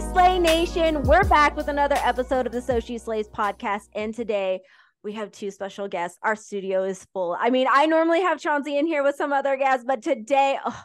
[0.00, 1.02] Slay Nation.
[1.02, 3.88] We're back with another episode of the So She Slays podcast.
[3.94, 4.60] And today
[5.02, 6.18] we have two special guests.
[6.22, 7.36] Our studio is full.
[7.38, 10.82] I mean, I normally have Chauncey in here with some other guests, but today, oh,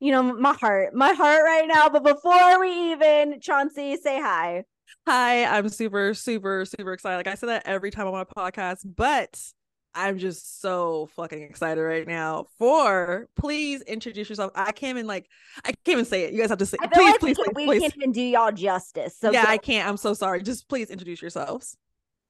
[0.00, 1.88] you know, my heart, my heart right now.
[1.88, 4.64] But before we even, Chauncey, say hi.
[5.06, 7.16] Hi, I'm super, super, super excited.
[7.16, 9.40] Like I say that every time I'm on a podcast, but
[9.94, 14.52] I'm just so fucking excited right now for please introduce yourself.
[14.54, 15.28] I can't even like
[15.64, 16.32] I can't even say it.
[16.32, 17.80] You guys have to say please, like please, we, please, we please.
[17.82, 19.16] can't even do y'all justice.
[19.18, 19.50] So yeah, go.
[19.50, 19.88] I can't.
[19.88, 20.42] I'm so sorry.
[20.42, 21.76] Just please introduce yourselves.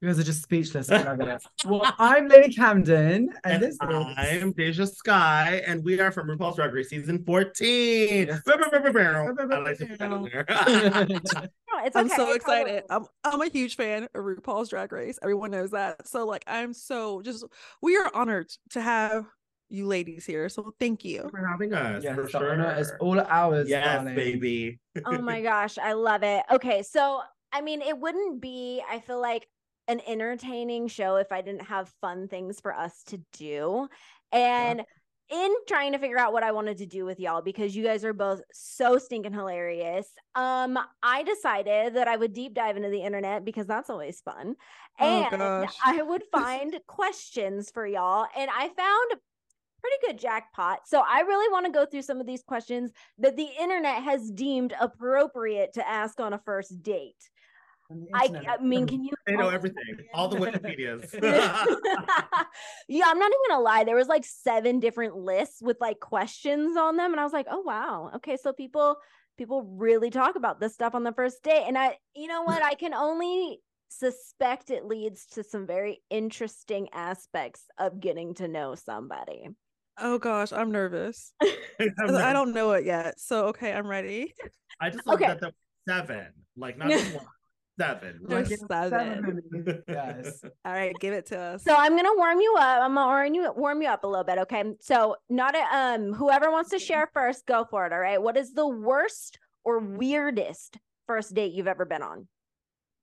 [0.03, 0.89] You guys are just speechless.
[1.65, 6.27] well, I'm Lady Camden, and, And this is I'm Deja Skye, and we are from
[6.27, 8.27] RuPaul's Drag Race season 14.
[8.27, 8.41] Yes.
[8.45, 10.45] I like to put that in there.
[11.73, 12.17] No, it's I'm okay.
[12.17, 12.83] so excited.
[12.91, 15.21] I'm I'm a huge fan of RuPaul's Drag Race.
[15.23, 16.09] Everyone knows that.
[16.09, 17.45] So like I'm so just
[17.81, 19.25] we are honored to have
[19.69, 20.49] you ladies here.
[20.49, 21.29] So thank you.
[21.31, 22.03] for having us.
[22.03, 22.53] yes, for the sure.
[22.53, 23.69] honor is all ours.
[23.69, 24.17] yes, darling.
[24.17, 24.81] baby.
[25.07, 26.43] oh my gosh, I love it.
[26.51, 27.21] Okay, so
[27.53, 29.47] I mean, it wouldn't be, I feel like,
[29.89, 33.89] an entertaining show if I didn't have fun things for us to do.
[34.31, 34.83] And
[35.31, 38.05] in trying to figure out what I wanted to do with y'all, because you guys
[38.05, 43.03] are both so stinking hilarious, um, I decided that I would deep dive into the
[43.03, 44.57] internet because that's always fun.
[45.01, 45.75] Oh, And gosh.
[45.85, 48.27] I would find questions for y'all.
[48.37, 49.21] And I found
[49.81, 50.81] pretty good jackpot.
[50.87, 54.31] So I really want to go through some of these questions that the internet has
[54.31, 57.29] deemed appropriate to ask on a first date.
[57.93, 58.55] On the I.
[58.55, 59.13] I mean, can you?
[59.27, 59.85] They know everything.
[60.15, 61.13] All the Wikipedias.
[62.89, 63.85] yeah, I'm not even gonna lie.
[63.85, 67.47] There was like seven different lists with like questions on them, and I was like,
[67.51, 68.97] oh wow, okay, so people
[69.37, 72.63] people really talk about this stuff on the first date, and I, you know what,
[72.63, 78.75] I can only suspect it leads to some very interesting aspects of getting to know
[78.75, 79.49] somebody.
[79.99, 81.35] Oh gosh, I'm nervous.
[81.43, 83.21] I don't know it yet.
[83.21, 84.33] So okay, I'm ready.
[84.81, 85.31] I just looked Okay.
[85.31, 85.53] at the
[85.87, 87.27] seven, like not just one,
[87.87, 88.21] seven.
[88.23, 88.59] There's Like,
[88.91, 89.41] seven.
[89.53, 89.83] Seven.
[89.89, 90.41] yes.
[90.65, 91.63] All right, give it to us.
[91.65, 92.83] So I'm gonna warm you up.
[92.83, 94.65] I'm gonna warm you warm you up a little bit, okay?
[94.81, 97.93] So not a, um whoever wants to share first, go for it.
[97.93, 98.21] All right.
[98.21, 102.29] What is the worst or weirdest first date you've ever been on?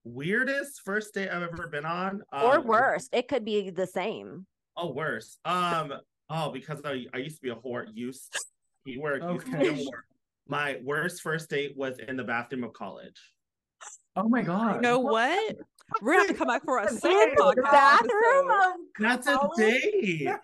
[0.06, 2.22] weirdest first date I've ever been on.
[2.34, 3.10] or um, worst.
[3.14, 4.46] It could be the same.
[4.78, 5.38] Oh, worse.
[5.46, 5.94] Um.
[6.30, 7.86] Oh, because I, I used to be a whore.
[7.94, 8.36] Used
[8.86, 9.24] keyword.
[9.24, 9.84] Used to be a Okay.
[9.84, 10.02] whore.
[10.48, 13.20] My worst first date was in the bathroom of college.
[14.16, 14.76] Oh my god.
[14.76, 15.58] You know what?
[16.02, 17.72] We're gonna have to come back for a second podcast.
[17.72, 20.26] bathroom of That's a date.
[20.26, 20.40] That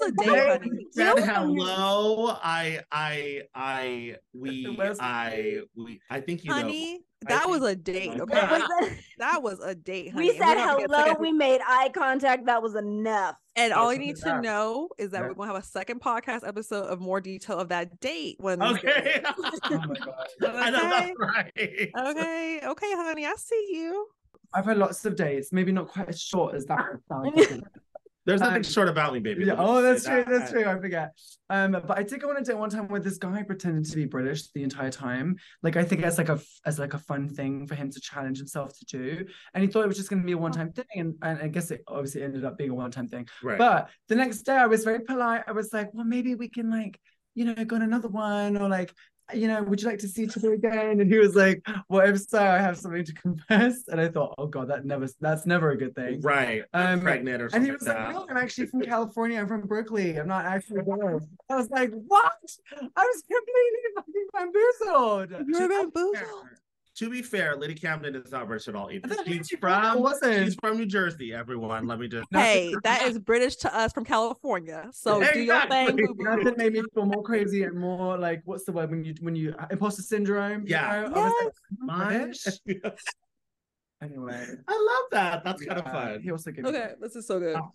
[0.00, 0.70] was a date, honey.
[0.70, 2.36] We said hello.
[2.42, 6.52] I I I we I we I think you.
[6.52, 8.20] Honey, I that was a date.
[8.20, 10.12] Okay, It was a- that was a date.
[10.12, 10.28] Honey.
[10.28, 11.16] we said gonna have to get a hello.
[11.20, 12.46] We made eye contact.
[12.46, 13.36] That was enough.
[13.56, 14.42] And all you That's need to that.
[14.42, 15.28] know is that Yeah.
[15.28, 19.20] we're gonna have a second podcast episode of more detail of that date when Okay.
[19.70, 20.26] Oh my god.
[20.42, 20.90] I know Okay.
[20.90, 21.90] that's right.
[22.10, 24.06] Okay, okay, honey, I see you.
[24.52, 26.86] I've had lots of dates, maybe not quite as short as that.
[28.26, 29.46] There's nothing Um, short about me, baby.
[29.46, 29.54] Yeah.
[29.56, 30.38] Oh, that's say true.
[30.38, 30.66] That's true.
[30.66, 31.12] I forget.
[31.48, 33.96] Um, but I did go on a date one time with this guy pretending to
[33.96, 35.36] be British the entire time.
[35.62, 38.00] Like I think as like a f- as like a fun thing for him to
[38.00, 40.52] challenge himself to do, and he thought it was just going to be a one
[40.52, 43.26] time thing, and, and I guess it obviously ended up being a one time thing.
[43.42, 43.56] Right.
[43.56, 45.44] But the next day, I was very polite.
[45.46, 47.00] I was like, well, maybe we can like,
[47.34, 48.92] you know, go on another one, or like,
[49.34, 51.00] you know, would you like to see each other again?
[51.00, 53.86] And he was like, well, if so, I have something to confess.
[53.88, 56.20] And I thought, oh god, that never, that's never a good thing.
[56.22, 56.64] right.
[56.72, 57.56] I'm Um, pregnant or something.
[57.56, 59.38] And he was like like, no, I'm actually from California.
[59.40, 60.18] I'm from Berkeley.
[60.18, 61.20] I'm not actually there.
[61.50, 62.32] I was like, what?
[62.72, 65.30] I was completely fucking bamboozled.
[65.48, 66.48] You're To be bamboozled.
[66.98, 69.08] Fair- To be fair, Lady Camden is not British at all either.
[69.26, 71.86] She's from she's from New Jersey, everyone.
[71.86, 74.88] Let me just Hey, that is British to us from California.
[74.92, 75.88] So do your thing.
[75.88, 76.06] Exactly.
[76.06, 76.24] boo boo.
[76.24, 79.34] Nothing made me feel more crazy and more like what's the word when you when
[79.36, 80.62] you uh, imposter syndrome?
[80.62, 81.08] you Yeah.
[81.08, 81.14] know?
[81.14, 82.18] I was like, Mine-
[82.66, 82.92] British?
[84.00, 84.46] Anyway.
[84.68, 85.42] I love that.
[85.44, 86.20] That's kind of fun.
[86.22, 87.56] He also gave me Okay, this is so good.
[87.56, 87.72] Oh.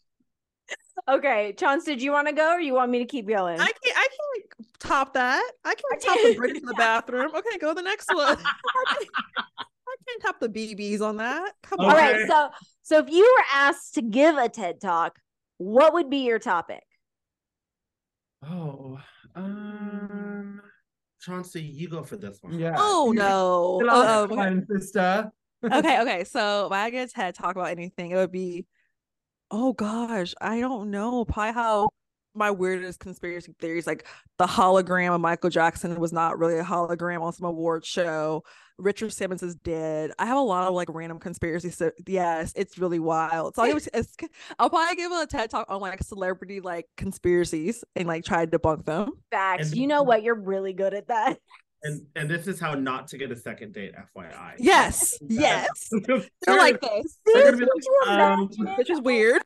[1.18, 3.60] Okay, Chance, did you want to go or you want me to keep yelling?
[3.60, 5.44] I can I can top that.
[5.66, 7.32] I can't top the can't- in the bathroom.
[7.36, 8.38] Okay, go to the next one.
[8.38, 9.08] I can-
[9.86, 11.54] I can't top the BBs on that.
[11.64, 11.96] Come All on.
[11.96, 12.28] right, Okay.
[12.28, 12.50] so
[12.82, 15.20] so if you were asked to give a TED talk,
[15.58, 16.84] what would be your topic?
[18.46, 19.00] Oh,
[19.36, 20.62] um,
[21.22, 22.60] Chauncey, you go for this one.
[22.60, 22.76] yeah.
[22.78, 23.80] Oh no.
[23.82, 24.36] Oh, last okay.
[24.36, 25.32] one, sister.
[25.64, 26.24] okay, okay.
[26.26, 28.66] So if I get a TED talk about anything, it would be,
[29.52, 31.24] oh gosh, I don't know.
[31.24, 31.90] Probably how
[32.36, 34.06] my weirdest conspiracy theories, like
[34.38, 38.44] the hologram of Michael Jackson was not really a hologram on some award show.
[38.78, 40.12] Richard Simmons is dead.
[40.18, 41.70] I have a lot of like random conspiracy.
[41.70, 43.56] So yes, it's really wild.
[43.56, 44.16] So I'll, give, it's,
[44.58, 48.60] I'll probably give a TED talk on like celebrity like conspiracies and like try to
[48.60, 49.12] debunk them.
[49.32, 49.70] Facts.
[49.70, 50.24] And- you know what?
[50.24, 51.38] You're really good at that.
[51.86, 54.54] And and this is how not to get a second date, FYI.
[54.58, 55.90] Yes, yes.
[55.92, 59.42] They're like this, They're gonna be Could you like, um, which is weird.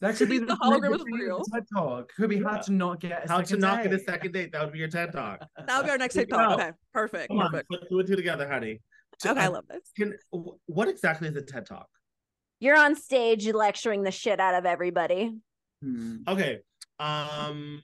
[0.00, 1.36] That could be The the, hologram the is beginning real.
[1.38, 2.12] of TED talk.
[2.16, 4.06] Could be how to not get a how to second not get a date.
[4.06, 4.52] second date.
[4.52, 5.40] That would be your TED talk.
[5.66, 6.52] that would be our next TED talk.
[6.60, 7.68] Okay, perfect, Come on, perfect.
[7.70, 8.80] put two and two together, honey.
[9.20, 9.90] To- Okay, I love this.
[9.96, 10.14] Can
[10.66, 11.88] what exactly is a TED talk?
[12.60, 15.34] You're on stage lecturing the shit out of everybody.
[15.82, 16.18] Hmm.
[16.28, 16.60] Okay.
[17.00, 17.82] Um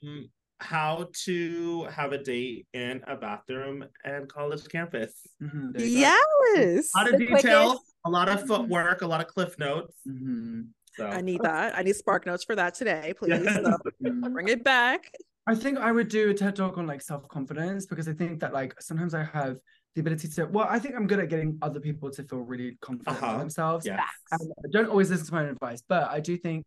[0.61, 5.13] how to have a date in a bathroom and college campus.
[5.43, 5.87] Mhm, there go.
[5.87, 9.59] Yes, A lot The of detail, quickest- a lot of footwork, a lot of cliff
[9.59, 9.97] notes.
[10.09, 10.69] Mhm.
[10.97, 11.77] So I need that.
[11.77, 13.43] I need spark notes for that today, please.
[13.45, 13.55] Yes.
[14.03, 15.11] So, bring it back.
[15.47, 18.41] I think I would do a TED talk on like self confidence because I think
[18.41, 19.57] that like sometimes I have
[19.95, 20.47] the ability to.
[20.47, 23.35] Well, I think I'm good at getting other people to feel really confident Uh-huh.
[23.35, 23.85] in themselves.
[23.87, 24.05] yeah.
[24.33, 26.65] And I don't always listen to my own advice, but I do think,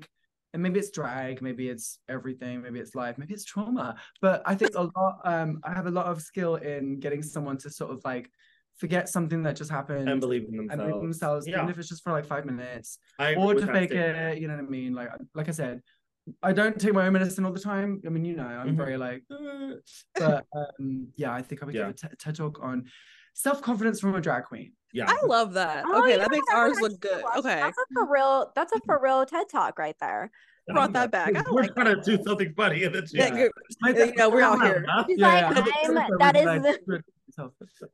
[0.53, 3.95] and maybe it's drag, maybe it's everything, maybe it's life, maybe it's trauma.
[4.21, 5.21] But I think a lot.
[5.25, 8.30] Um, I have a lot of skill in getting someone to sort of like
[8.77, 10.81] forget something that just happened And believe in and themselves.
[10.81, 11.57] believe in themselves, Yeah.
[11.57, 14.18] even if it's just for like five minutes, I or to fake statement.
[14.38, 14.41] it.
[14.41, 14.94] You know what I mean?
[14.94, 15.81] Like, like I said.
[16.44, 18.01] I don't take my own medicine all the time.
[18.06, 18.75] I mean, you know, I'm Mhm.
[18.77, 19.75] very like, "Uh,"
[20.15, 21.89] but um, yeah, I think I would Yeah.
[21.94, 22.83] give a TED talk on
[23.33, 24.74] self confidence from a drag queen.
[24.91, 25.06] Yeah.
[25.07, 25.85] I love that.
[25.88, 27.23] Oh, okay, yeah, that makes ours look good.
[27.23, 28.51] watch- Okay, That's a for real.
[28.56, 30.30] That's a for real TED talk right there.
[30.68, 31.33] brought that back.
[31.33, 33.51] I We're like trying to do something funny in the Yeah, chat.
[33.85, 33.97] good.
[34.09, 34.85] you know, we're out here.
[35.07, 35.71] She's Yeah, like, yeah.
[35.85, 36.18] I'm.
[36.19, 36.44] That is
[36.85, 37.03] the.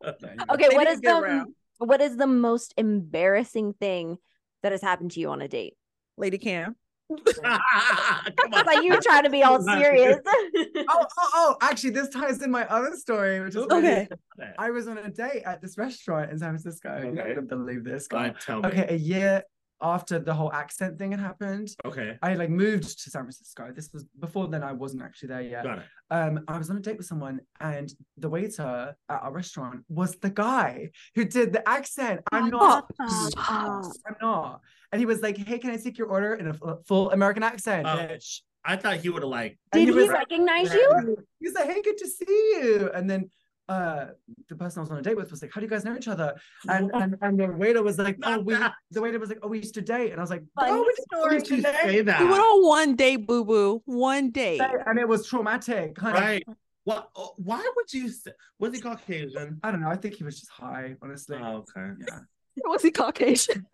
[0.03, 0.11] Uh,
[0.51, 1.53] okay, They what need is a good the round.
[1.79, 4.17] what is the most embarrassing thing
[4.61, 5.75] that has happened to you on a date?
[6.17, 6.75] Lady Cam.
[7.09, 8.65] Come It's on.
[8.65, 10.17] like you trying to be all serious.
[10.25, 14.07] Oh, oh, oh, actually, this ties in my other story, which is Okay.
[14.39, 17.01] really- I was on a date at this restaurant in San Francisco.
[17.03, 17.41] You're not Okay.
[17.41, 18.07] believe this.
[18.07, 18.25] Go girl.
[18.27, 18.67] ahead, tell me.
[18.69, 19.43] Okay, a year
[19.83, 22.17] after the whole accent thing had happened, Okay.
[22.21, 23.71] I like moved to San Francisco.
[23.75, 24.63] This was before then.
[24.63, 25.63] I wasn't actually there yet.
[25.65, 25.85] Got it.
[26.09, 30.15] Um, I was on a date with someone, and the waiter at our restaurant was
[30.15, 32.21] the guy who did the accent.
[32.31, 32.89] I'm not.
[33.09, 33.83] Stop.
[34.07, 34.61] I'm not.
[34.91, 36.53] And he was like, "Hey, can I take your order in a
[36.87, 37.97] full American accent?" Oh.
[37.97, 41.17] bitch?" I thought he would have like Did he was- recognize you?
[41.39, 42.25] He's like, "Hey, good to see
[42.61, 43.29] you." And then
[43.69, 44.07] uh
[44.49, 45.95] the person I was on a date with was like, How do you guys know
[45.95, 46.35] each other?
[46.67, 48.55] And and, and the waiter was like, Oh, we
[48.91, 50.11] the waiter was like, Oh, we used to date.
[50.11, 51.33] And I was like, Funny Oh, we story.
[51.35, 52.19] used to Did date." say that?
[52.21, 53.81] We went on one date, boo boo.
[53.85, 54.61] One date.
[54.85, 55.95] And it was traumatic.
[55.95, 56.43] Kind right.
[56.47, 57.09] of What?
[57.15, 58.09] oh, Why would you?
[58.09, 59.59] Say, was he Caucasian?
[59.63, 59.89] I don't know.
[59.89, 61.37] I think he was just high, honestly.
[61.41, 61.93] Oh, okay.
[62.07, 62.19] Yeah.
[62.65, 63.65] Was he Caucasian?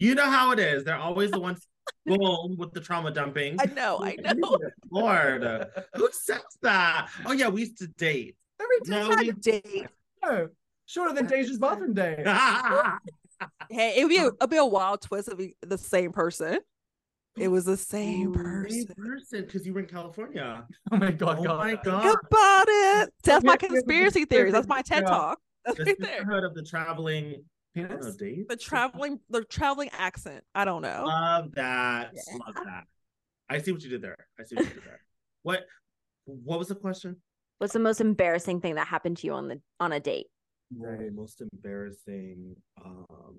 [0.00, 0.82] You know how it is.
[0.82, 1.64] They're always the ones
[2.04, 3.58] boom with the trauma dumping.
[3.60, 4.58] I know, I know.
[4.90, 5.44] Lord,
[5.94, 7.10] who says that?
[7.26, 8.36] Oh yeah, we used to date.
[8.60, 9.86] Every No, time we date.
[10.24, 10.48] no,
[10.86, 12.26] shorter than Deja's bathroom date.
[13.70, 16.58] Hey, it'd be a, it'd be a wild twist if we, the same person.
[17.36, 18.86] It was the same person.
[18.96, 20.64] Person, because you were in California.
[20.92, 21.58] Oh my god, Oh god.
[21.58, 21.84] my god.
[21.84, 22.16] god.
[22.30, 23.14] About it.
[23.24, 24.52] That's my Yeah, yeah, conspiracy yeah, theories.
[24.52, 24.82] That's my yeah.
[25.00, 25.40] TED talk.
[25.64, 26.08] That's The right there.
[26.18, 27.44] sisterhood of the traveling.
[27.76, 30.44] I know, The traveling, the traveling accent.
[30.54, 31.06] I don't know.
[31.06, 32.12] Love that.
[32.14, 32.36] Yeah.
[32.46, 32.84] Love that.
[33.50, 34.28] I see what you did there.
[34.38, 35.00] I see what you did there.
[35.42, 35.66] What?
[36.26, 37.16] What was the question?
[37.64, 40.26] What's the most embarrassing thing that happened to you on the on a date?
[40.76, 41.10] Right.
[41.10, 42.56] Most embarrassing.
[42.84, 43.38] Um.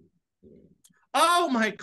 [1.13, 1.69] Oh my.
[1.69, 1.77] g-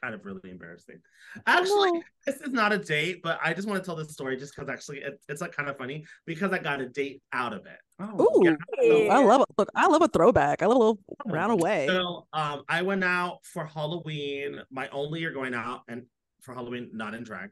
[0.00, 1.00] Kind of really embarrassing.
[1.44, 2.02] Actually, no.
[2.24, 4.70] this is not a date, but I just want to tell this story just because
[4.70, 7.78] actually it, it's like kind of funny because I got a date out of it.
[7.98, 8.54] Oh, Ooh, Yeah.
[8.80, 9.48] Oh, I love it.
[9.58, 10.62] Look, I love a throwback.
[10.62, 11.88] I love a little round away.
[11.88, 16.04] So um, I went out for Halloween, my only year going out, and
[16.42, 17.50] for Halloween, not in drag.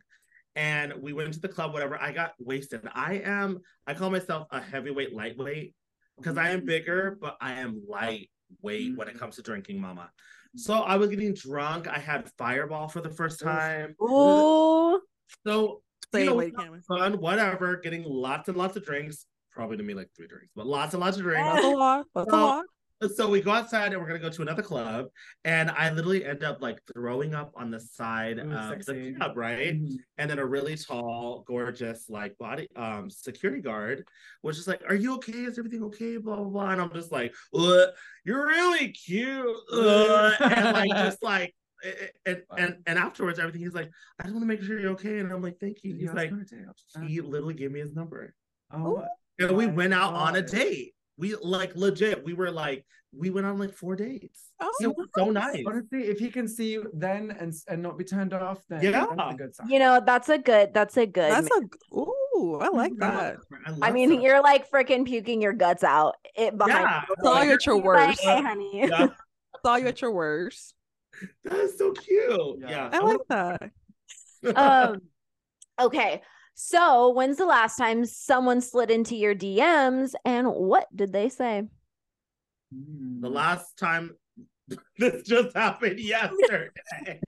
[0.56, 2.00] And we went to the club, whatever.
[2.00, 2.82] I got wasted.
[2.92, 5.74] I am, I call myself a heavyweight lightweight
[6.18, 7.20] because I am bigger, mm.
[7.20, 9.18] but I am lightweight when it mm.
[9.18, 10.10] comes to drinking, mama.
[10.56, 10.60] Mm.
[10.60, 11.88] So I was getting drunk.
[11.88, 13.94] I had Fireball for the first time.
[14.00, 15.00] Oh,
[15.46, 19.26] So Same you know, fun, whatever, getting lots and lots of drinks.
[19.52, 21.48] Probably to me like three drinks, but lots and lots of drinks.
[21.52, 22.06] That's a lot.
[22.14, 22.64] That's a lot.
[23.08, 25.06] So we go outside and we're gonna go to another club,
[25.44, 29.12] and I literally end up like throwing up on the side Ooh, of sexy.
[29.12, 29.74] the club, right?
[29.80, 29.96] Mhm.
[30.18, 34.06] And then a really tall, gorgeous, like body um security guard
[34.42, 35.32] was just like, "Are you okay?
[35.32, 36.70] Is everything okay?" Blah blah blah.
[36.70, 37.86] And I'm just like, "Uh,
[38.24, 41.54] "You're really cute," and like just like.
[42.26, 45.18] And, and and afterwards, everything he's like, I just want to make sure you're okay,
[45.20, 45.94] and I'm like, thank you.
[45.94, 47.08] He's you like, ask for a date after that?
[47.08, 48.34] he literally gave me his number,
[48.70, 49.02] Oh,
[49.38, 50.92] and we went out on a date.
[51.20, 52.24] We like legit.
[52.24, 54.40] We were like, we went on like four dates.
[54.60, 55.62] Oh, It was so nice.
[55.66, 58.92] Honestly, if he can see you then and and not be turned off, then Yeah.
[58.92, 59.68] that's a good sign.
[59.68, 61.66] You know, that's a good that's a good that's ma-
[61.98, 62.00] a
[62.38, 62.58] ooh.
[62.60, 63.36] I like that.
[63.66, 64.22] I love mean, that.
[64.22, 67.02] you're like freaking puking your guts out it behind Yeah.
[67.08, 67.14] you.
[67.22, 68.20] Saw you at your Like, worst.
[68.22, 68.70] hey, honey.
[68.88, 69.08] Yeah,
[69.66, 70.74] Saw you at your worst.
[71.44, 72.60] that is so cute.
[72.60, 72.70] Yeah.
[72.70, 73.70] Yeah, I like that.
[74.56, 75.02] um
[75.78, 76.22] okay
[76.62, 81.62] So, when's the last time someone slid into your DMs and what did they say?
[82.70, 84.10] The last time
[84.98, 86.68] this just happened yesterday.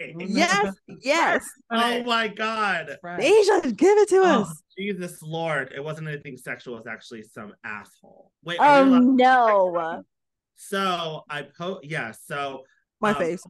[0.19, 1.49] Yes, yes.
[1.71, 2.99] oh my god.
[3.03, 3.23] Right.
[3.23, 4.63] Asia, give it to Oh, us.
[4.77, 5.73] Jesus Lord.
[5.75, 8.33] It wasn't anything sexual, it was actually some asshole.
[8.45, 10.03] Wait, Oh no.
[10.57, 12.65] so I po yeah, so
[13.01, 13.43] My um, face.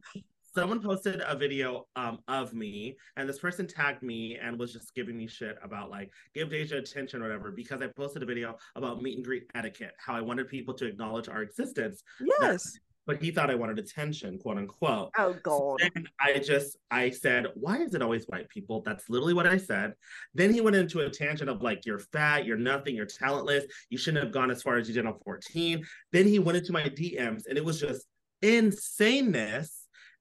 [0.55, 4.93] Someone posted a video um of me and this person tagged me and was just
[4.93, 8.55] giving me shit about like give Deja attention or whatever because I posted a video
[8.75, 12.03] about meet and greet etiquette, how I wanted people to acknowledge our existence,
[12.39, 12.77] Yes.
[13.05, 15.09] but he thought I wanted attention, quote unquote.
[15.17, 15.81] Oh god.
[15.95, 18.81] And I just I said, why is it always white people?
[18.85, 19.93] That's literally what I said.
[20.33, 23.97] Then he went into a tangent of like, you're fat, you're nothing, you're talentless, you
[23.97, 25.83] shouldn't have gone as far as you did on 14.
[26.11, 28.05] Then he went into my DMs and it was just
[28.43, 29.69] insaneness.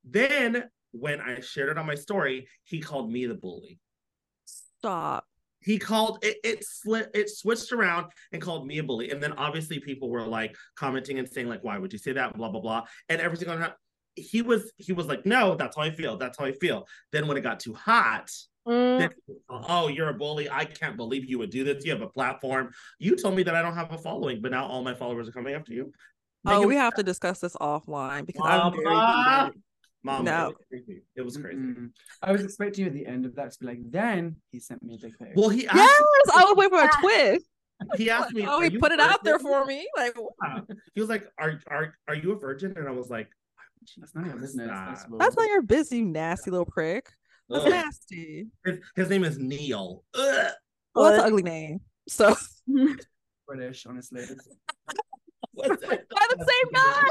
[0.04, 3.78] Then when I shared it on my story, he called me the bully.
[4.44, 5.26] Stop.
[5.60, 9.10] He called it it slipped it switched around and called me a bully.
[9.10, 12.36] And then obviously people were like commenting and saying, like, why would you say that?
[12.36, 12.82] Blah blah blah.
[13.08, 13.72] And every single time
[14.16, 16.16] he was he was like, no, that's how I feel.
[16.16, 16.86] That's how I feel.
[17.12, 18.30] Then when it got too hot,
[18.66, 19.10] Mm, then,
[19.48, 20.48] oh, you're a bully.
[20.48, 21.84] I can't believe you would do this.
[21.84, 22.70] You have a platform.
[22.98, 25.32] You told me that I don't have a following, but now all my followers are
[25.32, 25.92] coming after you.
[26.46, 29.52] Oh, we have to discuss this offline because I'm very Mama.
[30.04, 30.48] Mom, No.
[30.48, 31.02] it was crazy.
[31.16, 31.58] It was crazy.
[31.58, 31.90] Mm-mm.
[32.22, 34.82] I was expecting you at the end of that to be like, then he sent
[34.82, 35.28] me a big pic.
[35.36, 37.46] Well, he asked, Yes, I was waiting for a twist.
[37.96, 38.44] he asked me.
[38.46, 39.86] Oh, he put it out there for me.
[39.96, 40.60] Like, Yeah.
[40.94, 43.28] He was like, "Are are are you a virgin?" And I was like,
[43.98, 44.68] That's none of your business.
[44.68, 44.90] Nah.
[44.94, 45.18] first of all.
[45.18, 47.10] that's not your business, you nasty little prick.
[47.48, 47.70] That's Ugh.
[47.70, 48.46] nasty.
[48.64, 50.04] His, his name is Neil.
[50.14, 50.52] Ugh.
[50.94, 51.80] Well, that's an ugly name.
[52.08, 52.34] So
[53.46, 54.22] British, honestly.
[55.56, 57.02] By the same guy.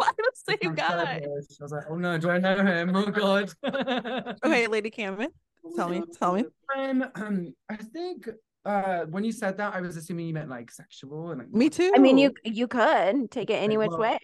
[0.00, 1.18] That's why the same I'm guy.
[1.20, 1.60] British.
[1.60, 2.94] I was like, oh no, do I know him?
[2.96, 3.52] Oh god.
[4.44, 5.30] Okay, Lady Cameron.
[5.76, 6.44] Tell me, tell me.
[6.76, 8.28] Um, um, I think
[8.64, 11.68] uh when you said that, I was assuming you meant like sexual and like Me
[11.70, 11.92] too.
[11.94, 14.18] I mean, you you could take it any which well, way.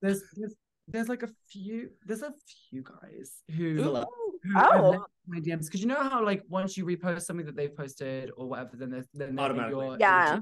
[0.00, 0.54] there's there's
[0.88, 2.32] there's like a few there's a
[2.70, 4.04] few guys who, Ooh.
[4.42, 5.04] who Oh.
[5.28, 8.48] my DMs because you know how like once you repost something that they've posted or
[8.48, 9.86] whatever, then there's then they're in Automatically.
[9.86, 10.40] your- Yeah.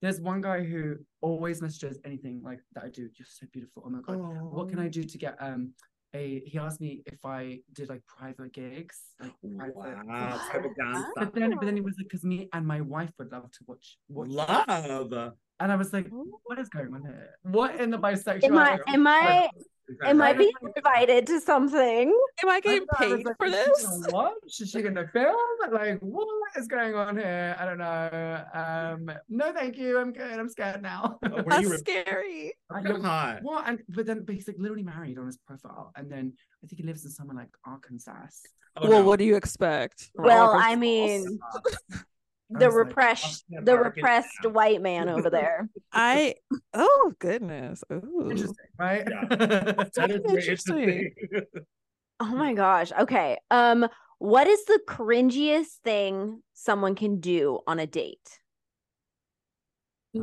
[0.00, 3.02] There's one guy who always messages anything like that I do.
[3.02, 3.82] You're so beautiful.
[3.86, 4.18] Oh my god.
[4.50, 5.72] What can I do to get um
[6.14, 9.00] a he asked me if I did like private gigs.
[9.20, 9.32] Like
[9.74, 11.04] private Wow, private dance.
[11.16, 13.58] But then but then he was like, because me and my wife would love to
[13.66, 15.32] watch watch Love.
[15.60, 16.10] and I was like,
[16.44, 17.30] what is going on here?
[17.42, 18.44] What in the bisexual?
[18.44, 19.48] Am I am I
[20.04, 22.08] am I being invited to something?
[22.42, 23.84] Am I getting I was paid like, for this?
[23.84, 24.34] gonna What?
[24.46, 25.36] Is she gonna film?
[25.70, 27.56] Like, what is going on here?
[27.58, 28.44] I don't know.
[28.54, 29.98] Um, no, thank you.
[29.98, 30.38] I'm good.
[30.38, 31.18] I'm scared now.
[31.24, 32.52] Oh, were That's you re- scary.
[32.84, 33.42] Come hot.
[33.42, 33.68] What?
[33.68, 36.80] And but then but he's like literally married on his profile, and then I think
[36.80, 38.26] he lives in somewhere like Arkansas.
[38.76, 39.04] Oh, well, no.
[39.04, 40.10] what do you expect?
[40.14, 41.98] Well, I mean, I
[42.50, 45.68] the was like, repressed the repressed now." white man over there.
[45.92, 46.34] I
[46.74, 47.84] oh goodness.
[47.92, 48.28] Ooh.
[48.30, 49.04] Interesting, right?
[49.08, 49.24] Yeah.
[49.94, 50.78] That is Interesting.
[50.78, 51.12] interesting.
[52.20, 52.90] Oh my gosh.
[52.98, 53.38] Okay.
[53.52, 53.86] Um,
[54.18, 58.40] what is the cringiest thing someone can do on a date?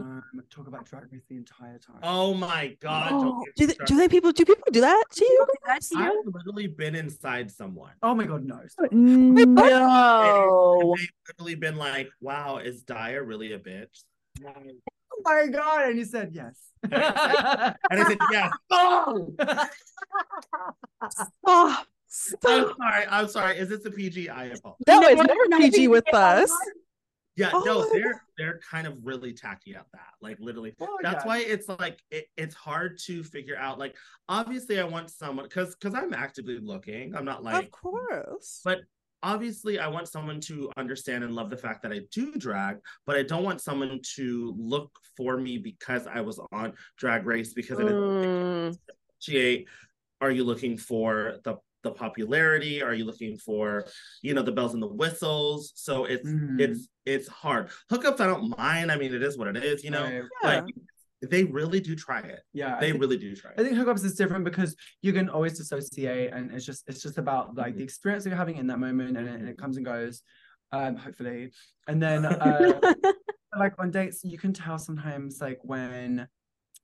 [0.01, 1.97] Um, talk about drag race the entire time.
[2.03, 3.11] oh my god.
[3.13, 5.45] Oh, don't get do me they, do they people do people do that to you?
[5.97, 7.93] I've literally been inside someone.
[8.03, 8.59] Oh my god, no.
[8.91, 8.91] No.
[8.91, 9.37] And
[10.97, 14.03] they've literally been like, wow, is Daya really a bitch?
[14.45, 16.59] Oh my god, and you said yes.
[16.83, 18.51] And I said, yes.
[18.71, 19.33] Oh,
[21.45, 21.83] Oh,
[22.45, 23.05] I'm sorry.
[23.09, 23.57] I'm sorry.
[23.57, 24.29] Is this a PG?
[24.29, 24.77] I apologize.
[24.87, 26.51] No, No, it's never PG PG with us.
[27.37, 30.13] Yeah, Oh no, they're they're kind of really tacky at that.
[30.21, 30.73] Like literally.
[30.79, 31.27] Well, That's yeah.
[31.27, 33.77] why it's like it, it's hard to figure out.
[33.77, 33.95] Like,
[34.29, 37.15] obviously, I want someone because because I'm actively looking.
[37.15, 38.61] I'm not like of course.
[38.63, 38.81] but
[39.23, 42.77] obviously I want someone to understand and love the fact that I do drag,
[43.07, 47.53] but I don't want someone to look for me because I was on drag race
[47.53, 48.77] because it Mm,
[49.19, 49.67] appreciate
[50.21, 53.85] are you looking for the the popularity are you looking for
[54.21, 56.59] you know the bells and the whistles so it's Mhm.
[56.59, 59.91] it's it's hard hookups i don't mind i mean it is what it is you
[59.91, 60.23] know Right.
[60.43, 60.61] Yeah.
[61.21, 64.03] but they really do try it Yeah, they think- really do try I think hookups
[64.09, 64.75] is different because
[65.05, 68.43] you can always dissociate, and it's just it's just about like the experience that you're
[68.45, 70.15] having in that moment, and it, and it comes and goes,
[70.77, 71.41] um, hopefully.
[71.89, 72.79] And then uh,
[73.63, 76.27] like on dates, you can tell sometimes like when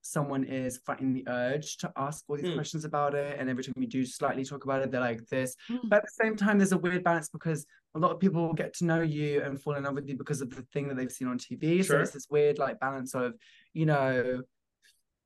[0.01, 2.55] someone is fighting the urge to ask all these Mm.
[2.55, 5.55] questions about it, and every time you do slightly talk about it, they're like this.
[5.69, 5.89] Mm.
[5.89, 7.65] But at the same time, there's a weird balance because
[7.95, 10.41] a lot of people get to know you and fall in love with you because
[10.41, 11.83] of the thing that they've seen on TV.
[11.83, 13.33] So it's this weird like balance of,
[13.73, 14.41] you know,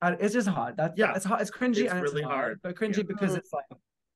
[0.03, 0.75] it's just hard.
[0.77, 1.13] That's Yeah.
[1.15, 1.41] it's hard.
[1.41, 2.60] It's cringy It's and really it's hard, hard.
[2.63, 3.03] but cringy Yeah.
[3.08, 3.65] because it's like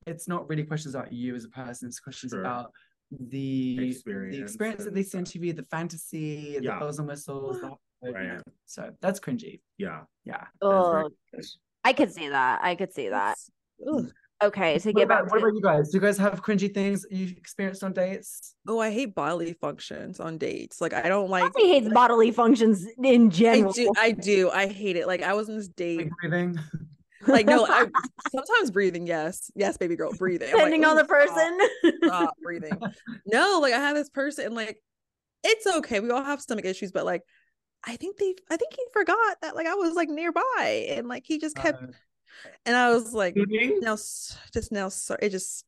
[0.07, 1.87] it's not really questions about you as a person.
[1.87, 2.39] It's questions Sure.
[2.41, 2.71] about
[3.11, 4.35] the experience.
[4.35, 6.79] the Experience that they see on TV, the fantasy, the Yeah.
[6.79, 7.59] bells and whistles.
[7.61, 8.33] The whole, you know.
[8.35, 8.41] Right.
[8.65, 9.61] So that's cringy.
[9.77, 10.01] Yeah.
[10.25, 10.45] Yeah.
[10.61, 11.09] Oh,
[11.83, 12.59] I could see that.
[12.63, 13.35] I could see that.
[14.41, 15.89] Okay, to What get about, back what to about you guys?
[15.89, 18.55] Do you guys have cringy things you experienced on dates?
[18.67, 20.79] Oh, I hate bodily functions on dates.
[20.79, 21.51] Like I don't like.
[21.57, 23.73] He hates bodily functions in I general.
[23.73, 23.91] do.
[23.97, 24.49] I do.
[24.49, 25.07] I hate it.
[25.07, 25.97] Like I was on this date.
[25.99, 26.59] Like breathing?
[27.27, 27.85] Like no, I
[28.31, 29.05] sometimes breathing.
[29.05, 30.47] Yes, yes, baby girl, breathing.
[30.51, 31.59] I'm like, Depending on "Ooh, the stop, person.
[32.05, 32.79] Stop breathing.
[33.25, 34.77] No, like I have this person, and like
[35.43, 35.99] it's okay.
[35.99, 37.23] We all have stomach issues, but like
[37.83, 41.23] I think they, I think he forgot that like I was like nearby, and like
[41.25, 41.87] he just kept, Uh,
[42.65, 43.79] and I was like, Eating?
[43.81, 45.65] now, just now, sorry, it just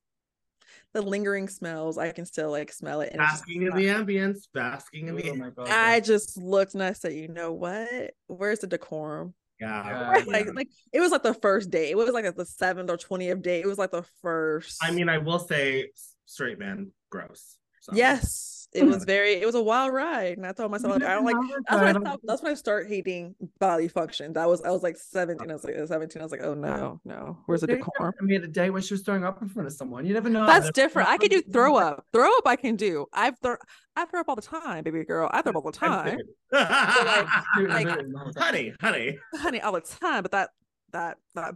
[0.94, 1.98] the lingering smells.
[1.98, 3.13] I can still like smell it.
[3.13, 4.39] And it's just Basking in not- the ambience.
[4.53, 5.70] Basking in oh the my god.
[5.70, 8.12] I just looked and I said, you know what?
[8.27, 9.34] Where's the decorum?
[9.60, 10.18] yeah.
[10.18, 10.24] Yeah.
[10.27, 11.91] Like, like it was like the first day.
[11.91, 13.62] It was like the seventh or twentieth day.
[13.62, 14.80] It was like the first.
[14.84, 15.91] I mean, I will say,
[16.25, 17.58] straight man, gross.
[17.82, 17.94] So.
[17.96, 19.34] yes, it was very.
[19.34, 21.36] It was a wild ride, and I told myself like I don't like.
[21.70, 24.34] That's when I stopped, that's when I start hating body function.
[24.34, 25.50] That was I was like seventeen.
[25.50, 26.22] I was like seventeen.
[26.22, 27.38] I was like, oh no, no.
[27.46, 28.13] Where's the decorum?
[28.20, 30.06] I mean, the day when she was throwing up in front of someone.
[30.06, 30.46] You never know.
[30.46, 31.10] That's There's- different.
[31.10, 32.06] I can do throw up.
[32.13, 33.06] Throw up, I can do.
[33.13, 33.56] I've throw.
[33.96, 35.30] I throw up all the time, baby girl.
[35.34, 36.18] I throw up all the time,
[36.51, 37.18] like-
[38.38, 39.18] honey, honey.
[39.36, 40.24] honey, all the time.
[40.24, 40.50] But that,
[40.94, 41.56] that, that,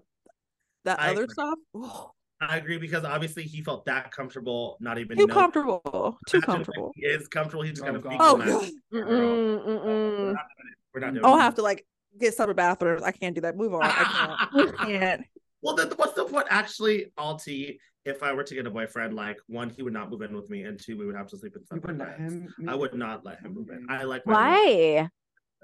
[0.86, 1.34] that I other agree.
[1.34, 1.60] stuff.
[1.76, 6.18] oh, I agree because obviously he felt that comfortable, not even too know- comfortable.
[6.28, 6.92] Too comfortable.
[6.96, 7.64] He is comfortable.
[7.64, 8.36] He just Oh, kind of Oh
[8.94, 10.36] Mm-mm, We're not doing.
[10.94, 11.86] We're not doing I'll have to like
[12.20, 13.04] get separate bathrooms.
[13.04, 13.56] I can't do that.
[13.56, 13.84] Move on.
[13.84, 13.90] I
[14.52, 14.76] can't.
[14.80, 15.26] I can't.
[15.62, 16.48] Well, then what's the point?
[16.50, 20.22] Actually, Alti, if I were to get a boyfriend, like one, he would not move
[20.22, 22.54] in with me, and two, we would have to sleep in separate wouldn't beds.
[22.68, 23.88] I would not let him move in.
[23.90, 24.54] I like my alone-
[24.98, 25.10] Why?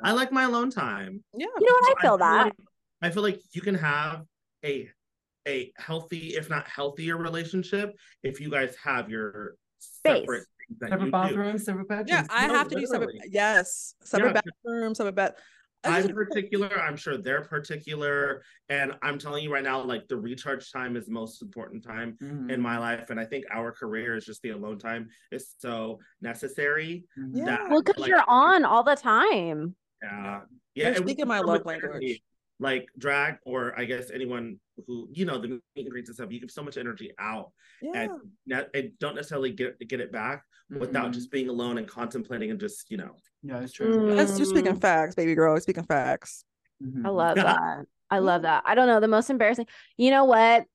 [0.04, 1.24] I like my alone time.
[1.36, 1.46] Yeah.
[1.60, 1.98] You know what?
[1.98, 2.46] I feel that.
[2.46, 2.54] like,
[3.04, 4.24] I feel like you can have
[4.66, 4.90] a
[5.48, 10.20] a healthy, if not healthier, relationship if you guys have your Space.
[10.20, 12.10] separate things that you Separate bathrooms, separate bedrooms.
[12.10, 13.16] Yeah, I No, have to do separate.
[13.30, 14.42] Yes, separate Yeah.
[14.64, 15.34] bathrooms, separate bed.
[15.84, 16.80] I I'm particular.
[16.80, 21.08] I'm sure they're particular, and I'm telling you right now, like the recharge time is
[21.08, 24.44] the most important time Mhm, in my life, and I think our career is just
[24.44, 27.06] the alone time is so necessary.
[27.34, 27.46] Yeah.
[27.46, 29.76] that, Well, because like, you're on all the time.
[30.04, 30.42] Yeah,
[30.76, 30.88] yeah.
[30.90, 32.22] You're and we speaking my love much language.
[32.64, 32.78] Energy.
[32.82, 36.32] Like drag, or I guess anyone who you know the meet and greets and stuff.
[36.32, 37.92] You give so much energy out, yeah.
[38.04, 38.12] and,
[38.46, 41.14] ne- and don't necessarily get get it back without Mhm.
[41.14, 43.16] just being alone and contemplating and just you know.
[43.44, 44.16] Yeah, it's true.
[44.16, 44.82] That's you're speaking Mm.
[44.82, 45.54] facts, baby girl.
[45.54, 46.44] You're speaking facts.
[46.84, 47.06] Mhm.
[47.06, 47.86] I love that.
[48.10, 48.64] I love that.
[48.66, 49.00] I don't know.
[49.00, 50.66] The most embarrassing, you know what?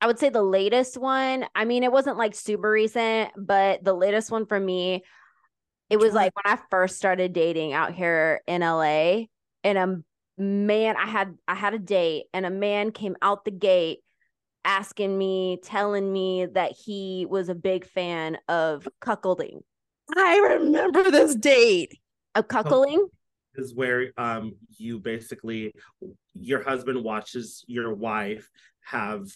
[0.00, 1.44] I would say the latest one.
[1.54, 5.02] I mean, it wasn't like super recent, but the latest one for me,
[5.90, 9.26] it was like when I first started dating out here in LA,
[9.64, 10.02] and a
[10.38, 13.98] man, I had I had a date, and a man came out the gate
[14.64, 19.60] asking me, telling me that he was a big fan of cuckolding.
[20.16, 21.98] I remember this date.
[22.34, 23.06] Of cuckolding?
[23.54, 25.74] is where um you basically
[26.34, 28.48] your husband watches your wife
[28.84, 29.26] have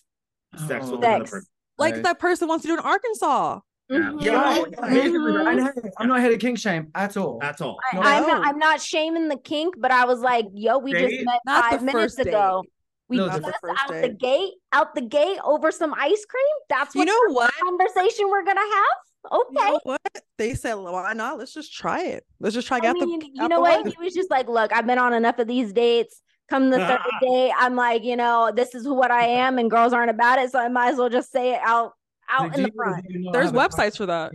[0.54, 1.06] sex with Oh.
[1.06, 1.48] another person.
[1.78, 2.02] Like Right.
[2.04, 3.60] that person wants to do in Arkansas.
[3.88, 4.12] Yeah.
[4.20, 4.40] Yeah.
[4.40, 5.46] I- Oh, I hate it with that.
[5.46, 7.38] I know- I'm not here to king shame at all.
[7.40, 7.78] That's all.
[7.92, 8.02] I, No.
[8.02, 11.40] I'm not I'm not shaming the kink, but I was like, yo, we just met
[11.46, 12.62] Not five minutes first ago.
[12.64, 12.72] date.
[13.08, 16.44] We No, just the first out the gate, out the gate over some ice cream.
[16.70, 17.52] That's You what know what?
[17.60, 19.32] conversation we're gonna have.
[19.32, 19.66] Okay.
[19.66, 20.00] You know what?
[20.38, 21.38] They said, why not?
[21.38, 22.24] Let's just try it.
[22.40, 23.06] Let's just try to I get the.
[23.06, 23.84] mean, out you know the what?
[23.84, 23.90] way.
[23.98, 26.22] He was just like, look, I've been on enough of these dates.
[26.48, 29.92] Come the third day, I'm like, you know, this is what I am, and girls
[29.92, 31.92] aren't about it, so I might as well just say it out
[32.32, 33.06] out Like, in the you front.
[33.08, 34.32] you not There's websites for that.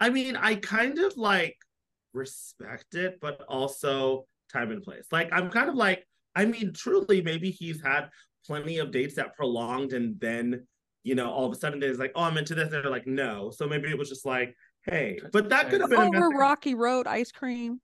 [0.00, 1.56] I mean, I kind of like
[2.12, 5.06] respect it, but also time and place.
[5.12, 8.08] Like, I'm kind of like, I mean, truly, maybe he's had
[8.46, 10.66] plenty of dates that prolonged, and then,
[11.04, 12.64] you know, all of a sudden there's like, oh, I'm into this.
[12.64, 13.50] And they're like, no.
[13.50, 16.20] So maybe it was just like, hey, but that could have been, a oh, Over
[16.28, 17.80] message, Rocky Road ice cream.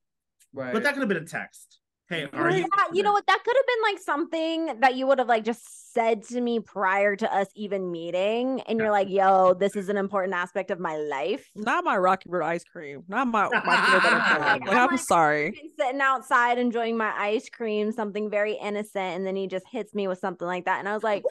[0.53, 0.73] Right.
[0.73, 1.81] but that could have been a text.
[2.15, 2.59] Hey, are Right.
[2.59, 2.69] you?
[2.77, 3.27] Yeah, you know what?
[3.27, 6.59] That could have been like something that you would have like just said to me
[6.61, 8.61] prior to us even meeting.
[8.63, 11.49] And you're like, yo, this is an important aspect of my life.
[11.55, 13.05] Not my Rocky Road ice cream.
[13.09, 14.41] Not my my peanut butter cream.
[14.41, 15.73] Like, Like, I'm I'm like- sorry.
[15.79, 20.09] sitting outside enjoying my ice cream, something very innocent, and then he just hits me
[20.09, 20.79] with something like that.
[20.81, 21.23] And I was like,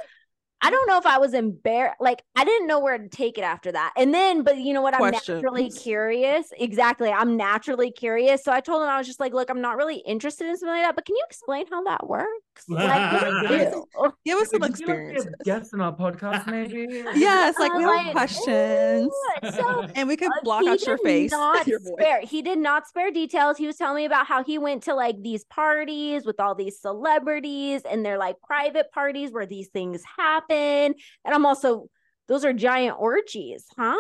[0.64, 2.00] I don't know if I was embarrassed.
[2.00, 3.92] Like, I didn't know where to take it after that.
[3.98, 4.96] And then, but you know what?
[4.96, 6.48] I'm naturally curious.
[6.58, 7.12] Exactly.
[7.12, 8.44] I'm naturally curious.
[8.44, 10.74] So I told him, I was just like, look, I'm not really interested in something
[10.74, 12.53] like that, but can you explain how that works?
[12.70, 14.12] Like, what do you do?
[14.26, 15.28] Give us some Would you like to be experience.
[15.44, 17.04] Guest on our podcast, maybe.
[17.16, 19.12] Yes, like I we was have like, questions.
[19.56, 21.32] So And we could Uh, block out your face.
[21.44, 22.22] Not your spare.
[22.22, 23.58] He did not spare details.
[23.58, 26.80] He was telling me about how he went to like these parties with all these
[26.80, 30.94] celebrities, and they're like private parties where these things happen.
[31.26, 31.88] And I'm also,
[32.28, 33.98] those are giant orgies, huh?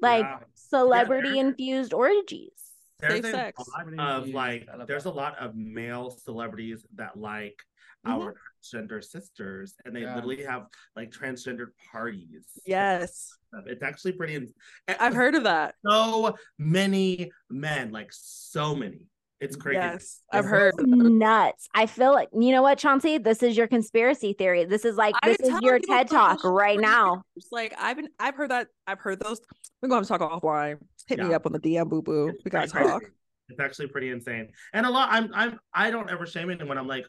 [0.00, 0.38] like Yeah.
[0.54, 2.50] celebrity infused orgies.
[2.98, 3.62] There's Safe a sex.
[3.98, 5.10] lot of like there's that.
[5.10, 7.62] a lot of male celebrities that like
[8.06, 8.10] Mhm.
[8.12, 10.14] our transgender sisters and they Yeah.
[10.14, 12.46] literally have like transgendered parties.
[12.66, 13.36] Yes.
[13.66, 14.52] It's actually pretty ins-
[14.88, 15.74] I've heard of that.
[15.86, 19.06] so many men, like so many.
[19.40, 19.78] It's crazy.
[19.78, 20.22] Yes.
[20.32, 20.74] I've It's heard.
[20.86, 21.68] Nuts.
[21.74, 23.18] I feel like you know what, Chauncey?
[23.18, 24.64] This is your conspiracy theory.
[24.64, 27.24] This is like I've this is your TED talk right now.
[27.34, 27.48] years.
[27.50, 29.40] Like I've been I've heard that I've heard those.
[29.80, 30.78] We're going to have to talk offline.
[31.08, 32.28] Hit me up on the DM boo boo.
[32.28, 33.00] It's We gotta talk.
[33.00, 33.12] crazy.
[33.48, 34.52] It's actually pretty insane.
[34.72, 36.78] And a lot I'm I'm I don't ever shame anyone.
[36.78, 37.06] I'm like,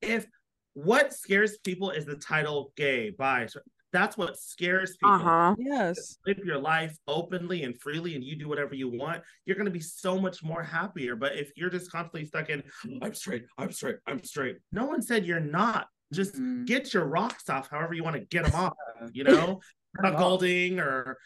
[0.00, 0.26] if
[0.74, 3.46] what scares people is the title gay, bi.
[3.46, 3.60] so
[3.92, 5.14] That's what scares people.
[5.14, 5.54] Uh huh.
[5.58, 6.18] Yes.
[6.26, 9.70] live your life openly and freely and you do whatever you want, you're going to
[9.70, 11.16] be so much more happier.
[11.16, 12.62] But if you're just constantly stuck in,
[13.00, 15.86] I'm straight, I'm straight, I'm straight, no one said you're not.
[16.12, 16.66] Just Mhm.
[16.66, 18.74] get your rocks off however you want to get them off,
[19.12, 19.60] you know,
[19.98, 21.16] cuckolding or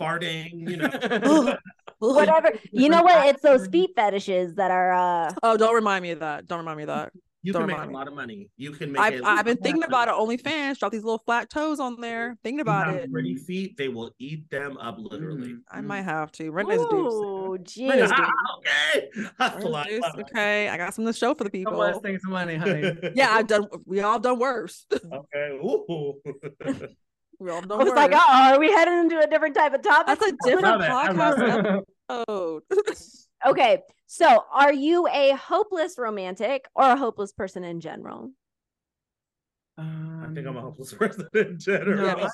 [0.00, 1.56] farting, you know.
[1.98, 2.52] Whatever.
[2.72, 3.26] You know what?
[3.28, 6.46] It's those feet fetishes that are uh Oh, don't remind me of that.
[6.46, 7.12] Don't remind me of that.
[7.42, 8.50] You can make remind a lot of money.
[8.58, 9.00] You can make.
[9.00, 10.10] I've, a I've been thinking about it.
[10.12, 10.36] money.
[10.36, 12.36] OnlyFans, drop these little flat toes on there.
[12.42, 13.10] Thinking You about have it.
[13.12, 15.48] Pretty feet, they will eat them up literally.
[15.54, 15.60] Mhm.
[15.70, 16.50] I might have to.
[16.50, 16.92] Rent this dude.
[16.92, 17.90] Ooh, Rent geez.
[18.58, 19.86] okay, that's a Rent lot.
[19.88, 20.24] this dude.
[20.26, 21.78] Okay, I got something to show for the The people.
[21.78, 22.94] worst thing for money, honey.
[23.14, 23.68] Yeah, I've done.
[23.86, 24.84] We all done worse.
[24.92, 25.58] okay.
[25.64, 26.20] Ooh.
[27.38, 27.96] we all I done was worse.
[27.96, 30.18] like, oh, are we heading into a different type of topic?
[30.18, 30.90] That's a different love it.
[30.90, 31.84] I love podcast it.
[32.10, 32.62] episode.
[33.46, 33.78] Okay,
[34.12, 38.30] so are you a hopeless romantic or a hopeless person in general?
[39.78, 42.04] I think I'm a Um, hopeless person in general.
[42.06, 42.28] Yeah.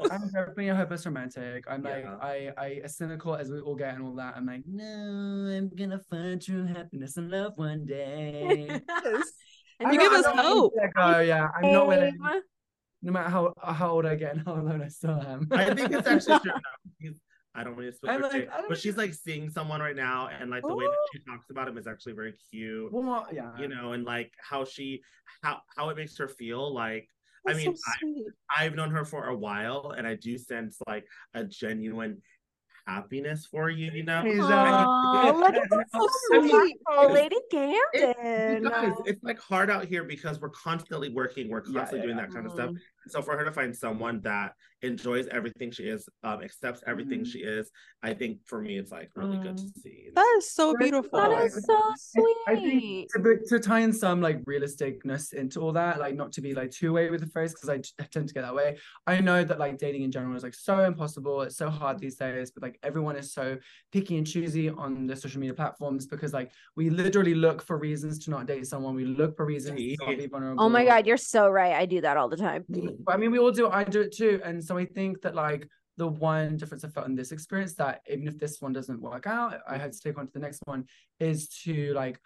[0.10, 1.64] I'm definitely a hopeless romantic.
[1.70, 2.16] I'm like, Yeah.
[2.20, 4.34] I, I, as cynical as we all get and all that.
[4.36, 4.84] I'm like, no,
[5.56, 8.80] I'm gonna find true happiness and love one day.
[9.04, 9.32] Yes.
[9.80, 10.72] And You I'm give not- us hope.
[10.74, 12.18] willing to let go, yeah, I'm not willing.
[13.02, 15.46] No matter how how old I get and how alone I still am.
[15.52, 17.14] I think it's actually true.
[17.54, 19.14] No, he's- I don't want to speak I'm like, Jay, I don't but she's like
[19.14, 22.12] seeing someone right now, and like the way that she talks about him is actually
[22.14, 22.92] very cute.
[22.92, 23.56] Well, yeah.
[23.58, 25.02] You know, and like how she
[25.42, 26.72] how how it makes her feel.
[26.74, 27.08] Like
[27.46, 28.26] I mean, so sweet.
[28.56, 32.22] I've known her for a while, and I do sense like a genuine
[32.86, 33.90] happiness for you.
[33.92, 36.00] You know, He's, uh, look at that so
[36.32, 36.50] so sweet.
[36.50, 36.76] sweet.
[36.88, 38.64] Oh, Lady It- Camden.
[38.64, 42.16] you guys, it's like hard out here because we're constantly working, we're constantly yeah, doing
[42.16, 42.26] yeah.
[42.26, 42.70] that kind of stuff.
[43.08, 47.26] So for her to find someone that enjoys everything she is, um, accepts everything Mhm.
[47.26, 47.70] she is,
[48.02, 49.78] I think for me it's like really good to Mm.
[49.82, 50.08] see.
[50.14, 51.18] That is so That beautiful.
[51.18, 53.08] That is so I- I think sweet.
[53.14, 56.70] to, to tie in some like realisticness into all that, like not to be like
[56.70, 57.80] too away with the phrase because I
[58.12, 58.78] tend to get that way.
[59.06, 61.42] I know that like dating in general is like so impossible.
[61.42, 63.56] It's so hard these days, but like everyone is so
[63.92, 68.18] picky and choosy on the social media platforms because like we literally look for reasons
[68.24, 68.94] to not date someone.
[68.94, 70.62] We look for reasons to not be vulnerable.
[70.62, 71.72] Oh my God, you're so right.
[71.72, 72.64] I do that all the time.
[73.00, 73.68] But I mean, we all do.
[73.68, 74.40] I do it too.
[74.44, 78.00] And so I think that like the one difference I felt in this experience that
[78.10, 80.60] even if this one doesn't work out, I had to take on to the next
[80.64, 80.84] one
[81.20, 82.18] is to like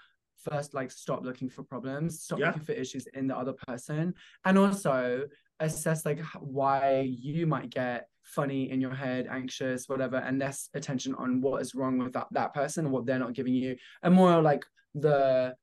[0.51, 2.47] first like stop looking for problems, stop Yeah.
[2.47, 5.25] looking for issues in the other person, and also
[5.61, 11.15] assess like why you might get funny in your head, anxious, whatever, and less attention
[11.17, 14.15] on what is wrong with that, that person and what they're not giving you, and
[14.15, 15.55] more like the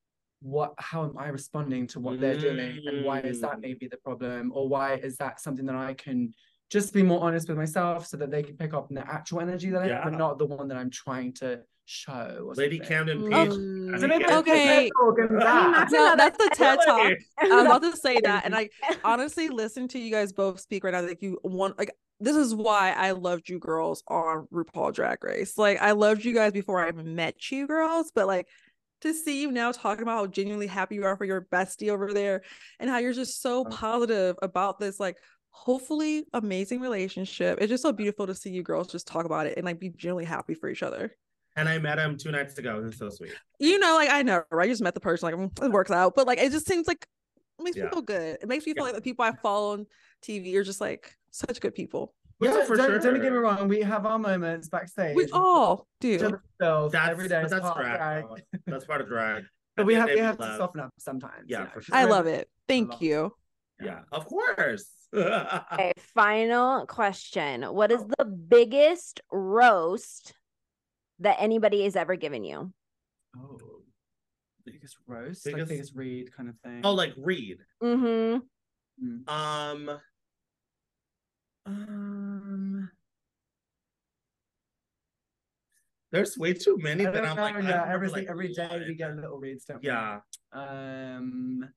[0.46, 3.62] what how am I responding to what they're doing and why is that Mm.
[3.62, 6.34] maybe the problem or why is that something that I can
[6.70, 9.70] just be more honest with myself so that they can pick up the actual energy
[9.72, 12.46] that I have, but not the one that I'm trying to show.
[12.48, 12.80] Or Lady.
[12.80, 13.30] Camden Mm.
[13.30, 13.94] Peach.
[13.94, 14.90] Um, So maybe Okay.
[15.04, 15.28] Okay.
[15.30, 17.12] that's No, that's the TED talk.
[17.40, 18.70] I was about to say that, and I
[19.04, 21.02] honestly listen to you guys both speak right now.
[21.02, 25.58] Like you want, like this is why I loved you girls on RuPaul Drag Race.
[25.58, 28.48] Like I loved you guys before I even met you girls, but like
[29.06, 32.14] to see you now talking about how genuinely happy you are for your bestie over
[32.14, 32.42] there,
[32.80, 33.70] and how you're just so Oh.
[33.70, 35.18] positive about this, like
[35.50, 37.60] hopefully amazing relationship.
[37.62, 39.90] It's just so beautiful to see you girls just talk about it and like be
[39.90, 41.16] genuinely happy for each other.
[41.56, 42.80] And I met him two nights ago.
[42.80, 43.32] He was so sweet.
[43.60, 44.68] You know, like I know, right?
[44.68, 46.88] You just met the person, like mm, it works out, but like it just seems
[46.88, 47.08] like
[47.58, 47.84] it makes Yeah.
[47.86, 48.38] me feel good.
[48.42, 48.88] It makes me feel Yeah.
[48.92, 49.86] like the people I follow on
[50.22, 52.14] TV are just like such good people.
[52.42, 53.00] Yeah, Yeah, for don't, sure.
[53.00, 53.68] don't get me wrong.
[53.68, 55.16] We have our moments backstage.
[55.16, 56.16] We all do.
[56.18, 57.46] other's self That's every day.
[57.50, 58.26] that's part of drag.
[58.28, 58.44] drag.
[58.68, 59.44] That's part of drag.
[59.78, 61.46] But we have we have of to soften up sometimes.
[61.48, 61.96] Yeah, you know, for sure.
[61.98, 62.48] I love it.
[62.68, 63.02] Thank lot.
[63.02, 63.34] you.
[63.82, 64.86] Yeah, of course.
[65.14, 67.64] Okay, final question.
[67.64, 70.34] What is the biggest roast
[71.20, 72.74] that anybody has ever given you?
[73.38, 73.58] Oh,
[74.66, 76.82] biggest roast, Biggest- like biggest read kind of thing.
[76.84, 77.60] oh, like read.
[77.82, 79.30] Mm-hmm.
[79.30, 79.90] Um,
[81.66, 82.15] um,
[86.16, 88.28] there's way too many I that don't I'm know, like, I yeah, remember, every like,
[88.28, 89.84] every day we get a little reads, don't?
[89.84, 90.20] Yeah.
[90.54, 91.70] Um.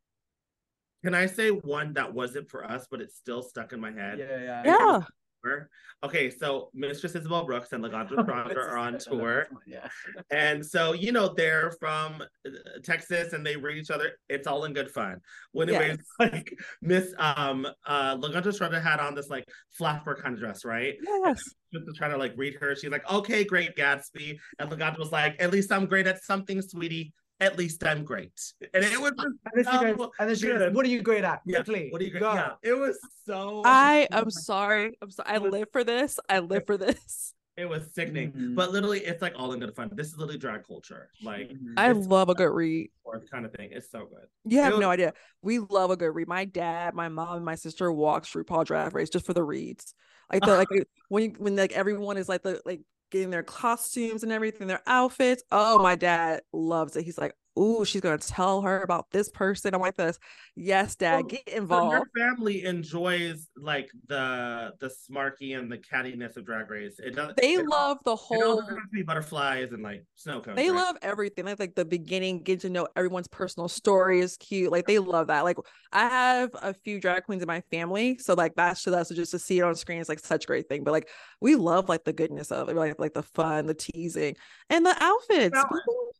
[1.05, 4.19] Can I say one that wasn't for us, but it's still stuck in my head?
[4.19, 4.43] Yeah.
[4.43, 4.63] Yeah.
[4.65, 5.01] Yeah.
[5.49, 5.69] Tour.
[6.05, 9.47] Okay, so Mistress Isabel Brooks and Laganja Estranja are on tour.
[9.67, 9.89] Yeah.
[10.31, 12.51] And so, you know, they're from uh,
[12.85, 14.13] Texas and they read each other.
[14.29, 15.21] It's all in good fun.
[15.53, 15.83] When Yes.
[15.83, 19.45] it was like Miss um uh Laganja Estranja had on this like
[19.77, 20.95] flapper kind of dress, right?
[21.03, 21.43] Yes.
[21.73, 22.77] Just to try to like read her.
[22.77, 24.39] She's like, okay, great Gatsby.
[24.61, 27.13] And Laganja was like, at least I'm great at something, sweetie.
[27.41, 28.33] At least I'm great.
[28.75, 30.75] And it was And then she goes, and then she goes, good.
[30.75, 31.41] what are you great at?
[31.47, 31.89] Yeah, Quickly.
[31.91, 32.33] What do you go.
[32.35, 34.99] Yeah, it was so I am sorry.
[35.01, 35.29] I'm sorry.
[35.31, 36.19] I live for this.
[36.29, 37.35] I live for this.
[37.57, 38.33] it was sickening.
[38.33, 38.55] Mhm.
[38.55, 39.91] But literally it's like all in good fun.
[39.93, 41.11] This is literally drag culture.
[41.23, 41.75] Like Mhm.
[41.77, 42.91] I love a good read.
[43.33, 43.71] kind of thing.
[43.73, 44.27] It's so good.
[44.45, 45.13] You have It no idea.
[45.43, 46.29] We love a good read.
[46.29, 49.95] My dad, my mom, and my sister watch RuPaul Drag Race just for the reads.
[50.33, 50.69] Like the like
[51.09, 54.83] when you- when like everyone is like the like getting their costumes and everything, their
[54.87, 55.43] outfits.
[55.51, 57.05] Oh, my dad loves it.
[57.05, 60.19] He's like, "Ooh, she's gonna tell her about this person." I'm like this.
[60.55, 61.93] Yes, dad, Well, get So involved.
[61.93, 66.99] your family enjoys like the the smarky and the cattiness of Drag Race.
[66.99, 67.37] It doesn't.
[67.37, 70.57] They it, love the whole all has to be butterflies and like snow cones.
[70.57, 70.77] They right?
[70.77, 71.45] love everything.
[71.45, 74.73] Like like the beginning, get to know everyone's personal story is cute.
[74.73, 75.45] Like they love that.
[75.45, 75.57] Like
[75.93, 79.09] I have a few drag queens in my family, so like that's to us.
[79.09, 80.85] So just to see it on screen is like such a great thing.
[80.85, 81.09] But like
[81.41, 84.37] we love like the goodness of it, like like the fun, the teasing,
[84.71, 85.55] and the outfits.
[85.55, 85.63] Yeah.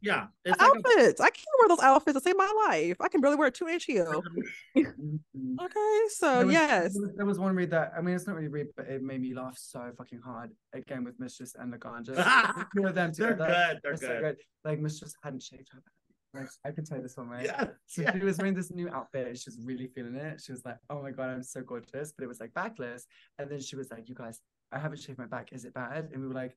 [0.01, 1.21] Yeah, the it's like a- outfits.
[1.29, 2.97] I can't wear those outfits to save my life.
[3.01, 4.23] I can barely wear a two inch heel.
[4.77, 5.21] Mhm.
[5.61, 8.27] Okay, so There was- yes, there was, there was one read that I mean it's
[8.27, 11.73] not really read, but it made me laugh so fucking hard again with Mistress and
[11.73, 12.15] Laganja.
[12.17, 13.47] The two of them They're together.
[13.47, 13.81] good.
[13.83, 14.21] They're are so good.
[14.23, 14.37] good.
[14.65, 16.43] Like Mistress hadn't shaved her back.
[16.43, 17.45] Like I can tell you this one, right?
[17.45, 17.67] Yeah.
[17.87, 18.13] So yeah.
[18.13, 19.37] she was wearing this new outfit.
[19.39, 20.41] She was really feeling it.
[20.45, 23.07] She was like, "Oh my god, I'm so gorgeous," but it was like backless.
[23.39, 25.53] And then she was like, "You guys, I haven't shaved my back.
[25.53, 26.55] Is it bad?" And we were like,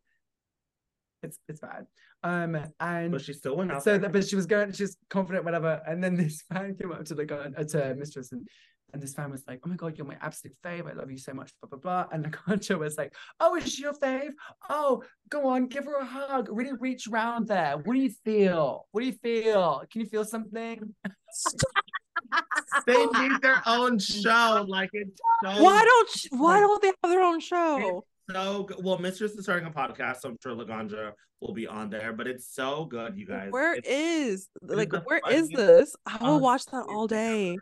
[1.24, 1.86] "It's it's bad."
[2.24, 3.84] Um, and But she still went out.
[3.84, 5.82] so that, but she was going, she's confident, whatever.
[5.88, 8.48] And then this fan came up to the guy, uh, to Mistress, and
[8.94, 10.90] and this fan was like, "Oh my god, you're my absolute fave.
[10.90, 12.06] I love you so much." Blah blah blah.
[12.12, 14.32] And the concha was like, "Oh, is she your fave?
[14.70, 16.50] Oh, go on, give her a hug.
[16.52, 17.78] Really reach round there.
[17.78, 18.88] What do you feel?
[18.92, 19.84] What do you feel?
[19.92, 20.94] Can you feel something?"
[22.88, 24.66] they need their own show.
[24.68, 28.06] Like it's so why don't why don't they have their own show?
[28.34, 28.78] So good.
[28.84, 32.13] Well, Mistress is starting a podcast, so I'm sure Laganja will be on there.
[32.13, 33.52] But it's so good, you guys.
[33.52, 35.96] Where It's- is is like where is this?
[36.06, 37.58] I will watch that all day.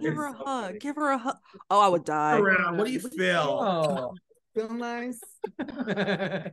[0.00, 0.44] Give her a so hug.
[0.66, 0.78] funny.
[0.78, 1.36] Give her a hug.
[1.70, 2.38] Oh, I would die.
[2.38, 2.78] around.
[2.78, 3.58] What do you feel?
[3.60, 4.14] Oh,
[4.54, 5.20] feel nice.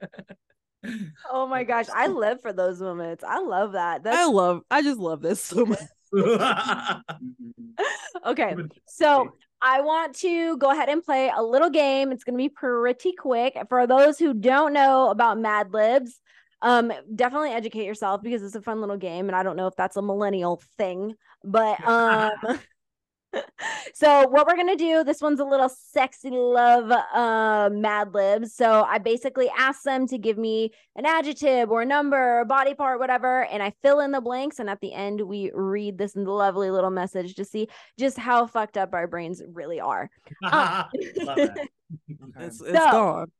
[1.32, 3.24] Oh my gosh, I live for those moments.
[3.28, 4.02] I love that.
[4.06, 4.62] I love.
[4.70, 5.80] I just love this so much.
[8.26, 8.56] Okay.
[8.88, 9.30] So
[9.68, 12.12] I want to go ahead and play a little game.
[12.12, 13.58] It's going to be pretty quick.
[13.68, 16.22] For those who don't know about Mad Libs,
[16.62, 19.76] um, definitely educate yourself because it's a fun little game, and I don't know if
[19.76, 22.60] that's a millennial thing, but um.
[23.94, 28.84] so what we're gonna do this one's a little sexy love uh mad libs so
[28.88, 33.00] i basically ask them to give me an adjective or a number or body part
[33.00, 36.72] whatever and i fill in the blanks and at the end we read this lovely
[36.72, 37.68] little message to see
[38.00, 40.10] just how fucked up our brains really are
[40.42, 41.52] Love it.
[42.40, 43.32] It's, it's So- gone.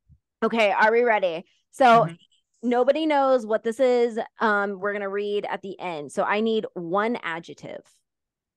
[0.44, 2.18] okay are we ready so Mhm.
[2.64, 6.66] nobody knows what this is um we're gonna read at the end so i need
[6.74, 7.82] one adjective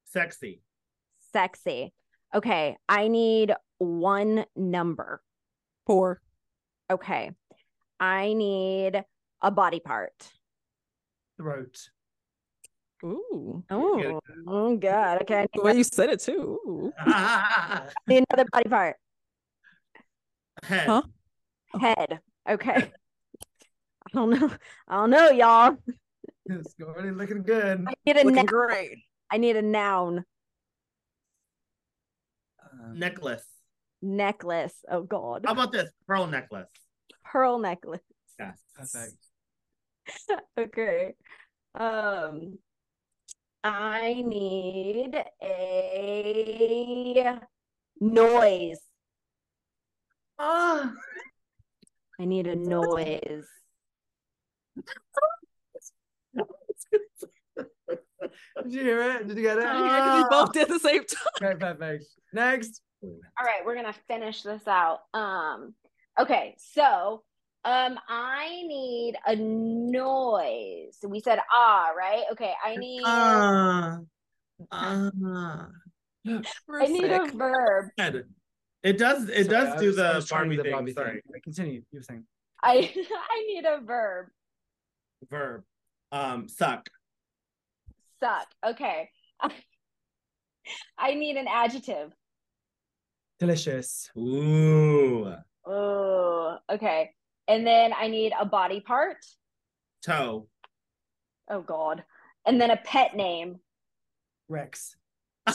[0.04, 0.62] Sexy.
[1.32, 1.92] Sexy
[2.34, 5.20] okay i need one number
[5.86, 6.20] Four.
[6.90, 7.32] okay
[8.00, 9.02] i need
[9.42, 10.12] a body part
[11.36, 11.78] Throat.
[13.04, 13.62] Ooh.
[13.70, 16.58] oh, oh god okay I The way you said it too.
[16.66, 16.92] Ooh.
[18.08, 18.96] Need another body part
[20.64, 20.86] Head.
[20.88, 21.02] Huh?
[21.80, 22.18] head
[22.50, 22.90] okay
[24.06, 24.50] i don't know
[24.88, 25.76] i don't know y'all
[26.46, 27.84] It's already looking good.
[27.86, 28.46] i need a Looking noun.
[28.46, 28.98] great.
[29.30, 30.24] i need a noun
[32.94, 33.44] Necklace.
[34.02, 35.90] necklace oh god How about this?
[36.06, 36.70] Pearl necklace.
[37.24, 38.00] pearl necklace
[38.38, 38.58] Yes.
[38.74, 39.16] Perfect.
[40.58, 41.14] okay
[41.74, 42.58] um
[43.64, 47.40] i need a
[48.00, 48.80] noise
[50.38, 50.92] Ah,
[52.20, 53.46] i need a noise
[58.62, 59.28] did you hear it?
[59.28, 59.64] Did you get it?
[59.64, 61.18] Yeah, 'cause we both did at the same time.
[61.42, 62.04] Okay, perfect.
[62.32, 62.82] Next.
[63.02, 63.10] all
[63.46, 65.72] right we're gonna finish this out um
[66.18, 67.22] okay so
[67.64, 73.98] um i need a noise we said ah right okay i need Ah.
[74.72, 75.68] Ah.
[76.26, 77.90] i need a verb
[78.82, 79.28] It does.
[79.28, 80.84] It Sorry, I does do was- I the was trying Barbie thing.
[80.86, 80.94] thing.
[80.94, 81.22] Sorry.
[81.30, 81.82] Okay, Continue.
[81.92, 82.24] You were saying.
[82.62, 82.74] i
[83.30, 84.26] i need a verb
[85.30, 85.62] Verb.
[86.12, 86.48] Um.
[86.48, 86.88] Suck.
[88.20, 89.10] Suck okay
[90.98, 92.12] i need an adjective
[93.38, 94.10] Delicious.
[94.18, 95.32] Ooh.
[95.64, 97.10] Oh, okay.
[97.46, 99.18] And then I need a body part.
[100.04, 100.48] Toe.
[101.48, 102.02] Oh God.
[102.46, 103.60] And then a pet name.
[104.48, 104.96] Rex.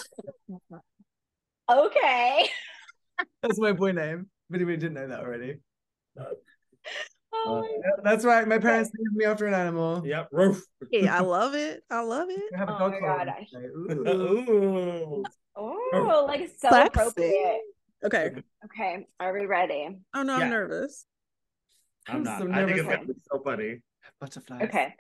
[1.72, 2.50] Okay.
[3.42, 4.28] That's my boy name.
[4.50, 5.60] But anybody didn't know that already.
[7.36, 7.68] Oh uh, my
[8.04, 8.48] That's right.
[8.48, 10.02] My parents named me after an animal.
[10.06, 10.30] Yep.
[10.32, 10.64] Roof.
[10.92, 11.84] Hey, I love it.
[11.90, 12.44] I love it.
[12.54, 13.26] I have a Oh dog my collar.
[13.26, 13.34] God.
[13.52, 13.64] Like,
[14.08, 15.24] ooh.
[15.24, 15.24] Ooh.
[15.56, 16.88] Oh, like so Sexy.
[16.88, 17.62] appropriate.
[18.06, 18.32] Okay.
[18.66, 19.90] Okay, are we ready?
[20.14, 20.46] Oh no, Yeah.
[20.46, 21.06] I'm nervous.
[22.08, 22.40] I'm I'm not.
[22.42, 22.96] so I think it's nervous.
[22.96, 23.82] gonna be so funny.
[24.20, 24.62] Butterflies.
[24.64, 24.94] Okay.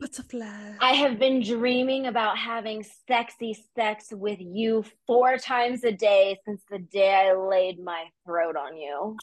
[0.00, 0.72] Butterfly.
[0.80, 6.62] I have been dreaming about having sexy sex with you four times a day since
[6.70, 9.16] the day I laid my throat on you.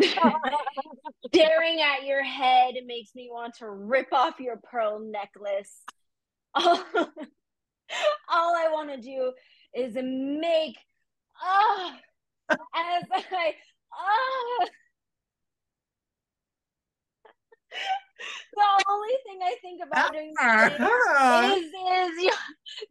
[1.34, 5.82] Staring at your head makes me want to rip off your pearl necklace.
[6.54, 6.82] All,
[8.28, 9.32] all I want to do
[9.74, 10.76] is make
[11.42, 11.96] ah
[12.76, 13.54] as I
[13.92, 14.66] ah.
[18.54, 22.32] The only thing I think about during the day is is you,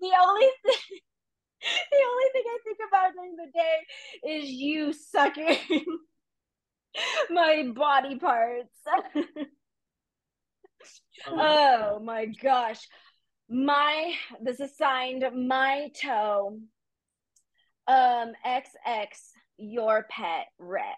[0.02, 1.00] the only thing
[1.92, 6.00] the only thing I think about during the day is you sucking
[7.30, 8.70] my body parts.
[11.28, 12.88] oh my gosh.
[13.50, 16.60] My this is signed my toe.
[17.88, 19.08] Um XX
[19.58, 20.98] your pet Rex.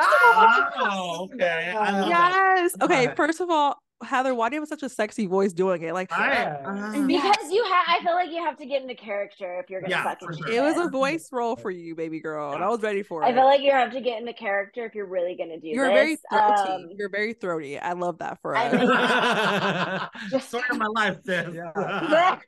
[0.00, 1.74] Oh, okay.
[1.76, 2.56] I love that.
[2.58, 2.74] Yes.
[2.80, 3.12] Okay.
[3.16, 5.92] First of all, Heather, why do you have such a sexy voice doing it?
[5.92, 9.58] Like I, uh, Because you have I feel like you have to get into character
[9.58, 10.52] if you're gonna Yeah, suck for into sure.
[10.56, 13.28] it was a voice role for you, baby girl, and I was ready for I
[13.28, 13.32] it.
[13.32, 15.86] I feel like you have to get into character if you're really gonna do You're
[15.88, 15.94] this.
[15.94, 16.70] very throaty.
[16.84, 17.78] Um, You're very throaty.
[17.78, 20.10] I love that for I us.
[20.22, 21.48] mean- Just- Story of my life, sis.
[21.52, 22.38] Yeah.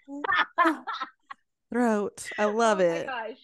[1.72, 2.28] Throat.
[2.38, 3.06] I love oh it.
[3.06, 3.38] My gosh.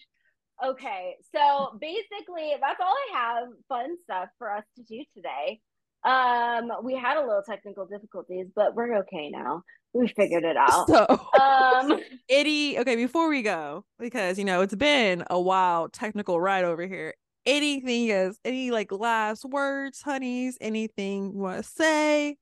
[0.71, 3.47] Okay, so basically, that's all I have.
[3.69, 5.59] Fun stuff for us to do today.
[6.07, 9.63] Um, we had a little technical difficulties, but we're okay now.
[9.93, 10.87] We figured it out.
[10.87, 11.05] So,
[11.41, 16.63] Um, Itty, okay, before we go, because you know it's been a wild technical ride
[16.63, 17.13] over here.
[17.45, 22.37] Anything is any like last words, honeys, anything you want to say?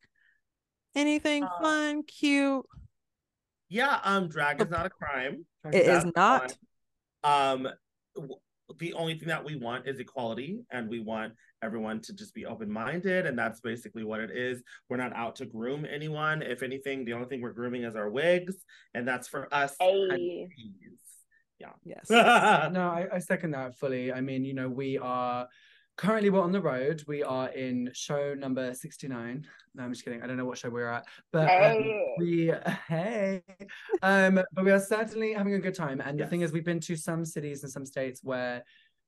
[0.96, 2.66] Anything Uh, fun, cute?
[3.70, 5.46] Yeah, um, drag is not a crime.
[5.72, 6.56] It is not.
[7.24, 7.62] fine.
[7.64, 7.70] Um,
[8.16, 8.36] w-
[8.80, 12.46] the only thing that we want is equality, and we want everyone to just be
[12.46, 14.62] open minded, and that's basically what it is.
[14.90, 16.42] We're not out to groom anyone.
[16.42, 18.56] If anything, the only thing we're grooming is our wigs,
[18.94, 19.76] and that's for us.
[19.80, 20.48] Hey.
[21.84, 22.10] Yes.
[22.10, 24.12] No, I, I second that fully.
[24.12, 25.48] I mean, you know, we are
[25.98, 27.04] currently we're on the road.
[27.08, 29.46] We are in show number 69.
[29.76, 30.22] No, I'm just kidding.
[30.22, 31.06] I don't know what show we're at.
[31.32, 31.50] But um,
[31.84, 32.14] Hey.
[32.18, 32.54] we
[32.88, 33.44] hey.
[34.02, 36.02] Um, but we are certainly having a good time.
[36.02, 38.64] And the thing is we've been to some cities and some states where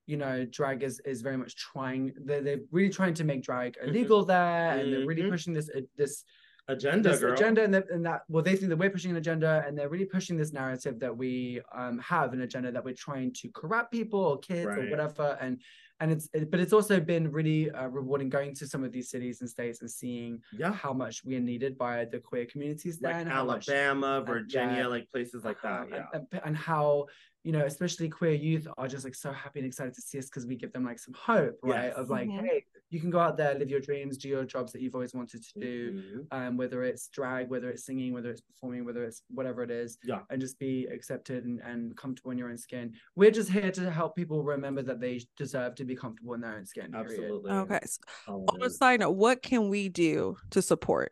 [0.09, 2.13] you know, drag is, is very much trying.
[2.23, 5.31] They're, they're really trying to make drag illegal there, and they're really Mhm.
[5.31, 6.23] pushing this uh, this
[6.69, 7.33] Agenda, this girl.
[7.33, 9.87] agenda and, that- and that well they think that we're pushing an agenda and they're
[9.87, 13.89] really pushing this narrative that we um have an agenda that we're trying to corrupt
[13.89, 15.61] people or kids or whatever and
[15.99, 19.09] and it's it, but it's also been really uh, rewarding going to some of these
[19.09, 20.71] cities and states and seeing Yeah.
[20.73, 24.23] how much we are needed by the queer communities there Like and how much Alabama,
[24.25, 24.87] Virginia, yeah.
[24.87, 25.81] like places like that.
[25.83, 26.05] um, Yeah.
[26.13, 27.07] and, and, and how
[27.43, 30.25] you know especially queer youth are just like so happy and excited to see us
[30.25, 31.95] because we give them like some hope right Yes.
[31.95, 32.41] of like Mhm.
[32.45, 35.13] hey you can go out there live your dreams do your jobs that you've always
[35.13, 36.27] wanted to do Mhm.
[36.31, 39.97] um, whether it's drag, whether it's singing, whether it's performing, whether it's whatever it is,
[40.05, 40.21] Yeah.
[40.29, 42.93] and just be accepted and, and comfortable in your own skin.
[43.15, 46.55] We're just here to help people remember that they deserve to be comfortable in their
[46.55, 46.91] own skin.
[46.91, 47.11] period.
[47.11, 47.51] Absolutely.
[47.51, 47.79] Okay.
[47.85, 51.11] so on it a side note, what can we do to support?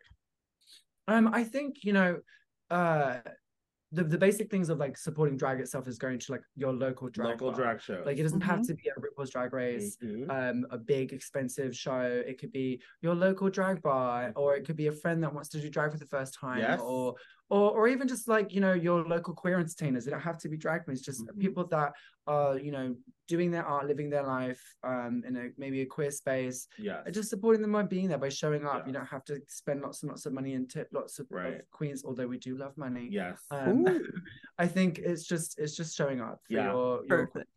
[1.08, 2.20] Um, I think you know,
[2.70, 3.18] uh,
[3.92, 7.08] the the basic things of like supporting drag itself is going to like your local
[7.08, 7.60] drag Local bar.
[7.60, 8.02] drag show.
[8.04, 9.96] Like it doesn't have to be a RuPaul's Drag Race.
[10.02, 10.28] Mhm.
[10.28, 12.00] um, a big expensive show.
[12.26, 15.48] It could be your local drag bar, or it could be a friend that wants
[15.50, 16.80] to do drag for the first time, Yes.
[16.82, 17.14] or
[17.48, 20.04] or or even just like you know your local queer entertainers.
[20.04, 21.00] They don't have to be drag queens.
[21.00, 21.38] Just Mhm.
[21.38, 21.92] people that
[22.26, 22.96] are you know
[23.28, 26.66] doing their art, living their life um, in a maybe a queer space.
[26.78, 28.86] yeah and Just supporting them by being there, by showing up.
[28.86, 31.60] You don't have to spend lots and lots of money and tip lots of, of
[31.70, 33.08] queens, although we do love money.
[33.10, 33.44] Yes.
[33.50, 33.84] Um,
[34.58, 36.72] I think it's just it's just showing up for Yeah.
[36.72, 37.50] your your Perfect.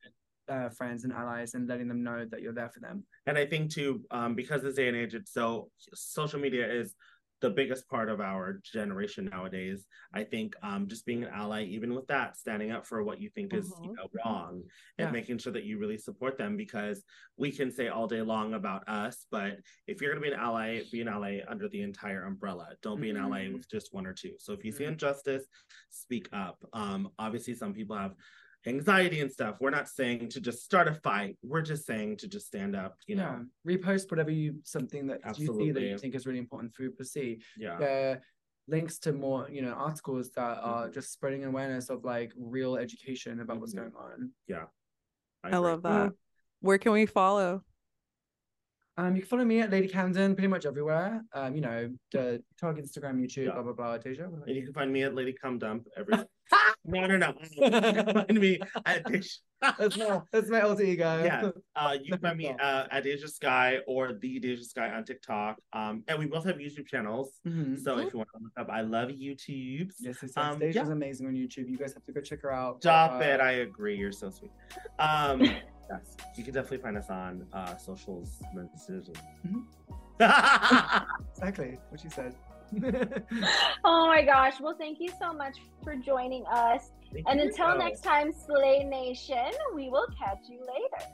[0.50, 3.04] uh, friends and allies and letting them know that you're there for them.
[3.28, 6.96] And I think too, um, because this day and age, it's so social media is
[7.42, 9.88] the biggest part of our generation nowadays.
[10.14, 13.30] I think um, just being an ally, even with that, standing up for what you
[13.30, 13.96] think is you Mhm.
[13.96, 14.64] know, wrong,
[14.98, 17.04] and making sure that you really support them, because
[17.38, 20.40] we can say all day long about us, but if you're going to be an
[20.40, 22.76] ally, be an ally under the entire umbrella.
[22.82, 23.54] Don't be an ally Mhm.
[23.54, 24.36] with just one or two.
[24.40, 24.90] So if you see Mhm.
[24.94, 25.48] injustice,
[25.90, 26.58] speak up.
[26.74, 28.16] Um, obviously, some people have
[28.66, 29.56] anxiety and stuff.
[29.60, 31.38] We're not saying to just start a fight.
[31.44, 33.46] We're just saying to just stand up, you know.
[33.66, 33.78] Yeah.
[33.78, 36.98] Repost whatever you something that you see that you think is really important for people
[36.98, 37.42] to see.
[37.58, 37.78] Yeah.
[37.78, 38.22] There
[38.68, 40.94] links to more, you know, articles that are Mhm.
[40.94, 43.78] just spreading awareness of like real education about what's Mhm.
[43.78, 44.32] going on.
[44.48, 44.66] Yeah.
[45.44, 45.60] I, agree.
[45.60, 46.14] love that.
[46.60, 47.64] Where can we follow?
[49.00, 51.24] Um, you can follow me at Lady Camden pretty much everywhere.
[51.34, 53.54] Um, you know, the TikTok, Instagram, YouTube, Yeah.
[53.54, 53.98] blah blah blah.
[53.98, 56.16] Deja, And you can find me at Lady Cum Dump every
[56.86, 57.34] No, no, no.
[57.52, 59.30] You can find me at Deja.
[59.80, 61.24] that's my that's my alter ego.
[61.24, 61.52] Yeah.
[61.82, 65.56] Uh, you can find me uh, at Deja Skye or the Deja Skye on TikTok.
[65.72, 67.40] Um, and we both have YouTube channels.
[67.48, 67.80] Mhm.
[67.82, 69.92] So if you want to look up, I love YouTube.
[70.02, 70.38] Yes, yes, yes.
[70.38, 70.92] Um, Deja's yeah.
[70.92, 71.70] amazing on YouTube.
[71.70, 72.82] You guys have to go check her out.
[72.82, 73.40] Stop Uh, it.
[73.40, 73.96] I agree.
[73.96, 74.52] You're so sweet.
[75.08, 75.40] Um,
[75.90, 78.42] yes, you can definitely find us on uh, socials.
[79.46, 79.64] Mhm.
[81.32, 82.36] Exactly what you said.
[83.84, 84.60] Oh my gosh.
[84.60, 86.92] Well, thank you so much for joining us.
[87.14, 87.48] Thank And you.
[87.48, 91.06] until next time, Slay Nation, we will catch you later.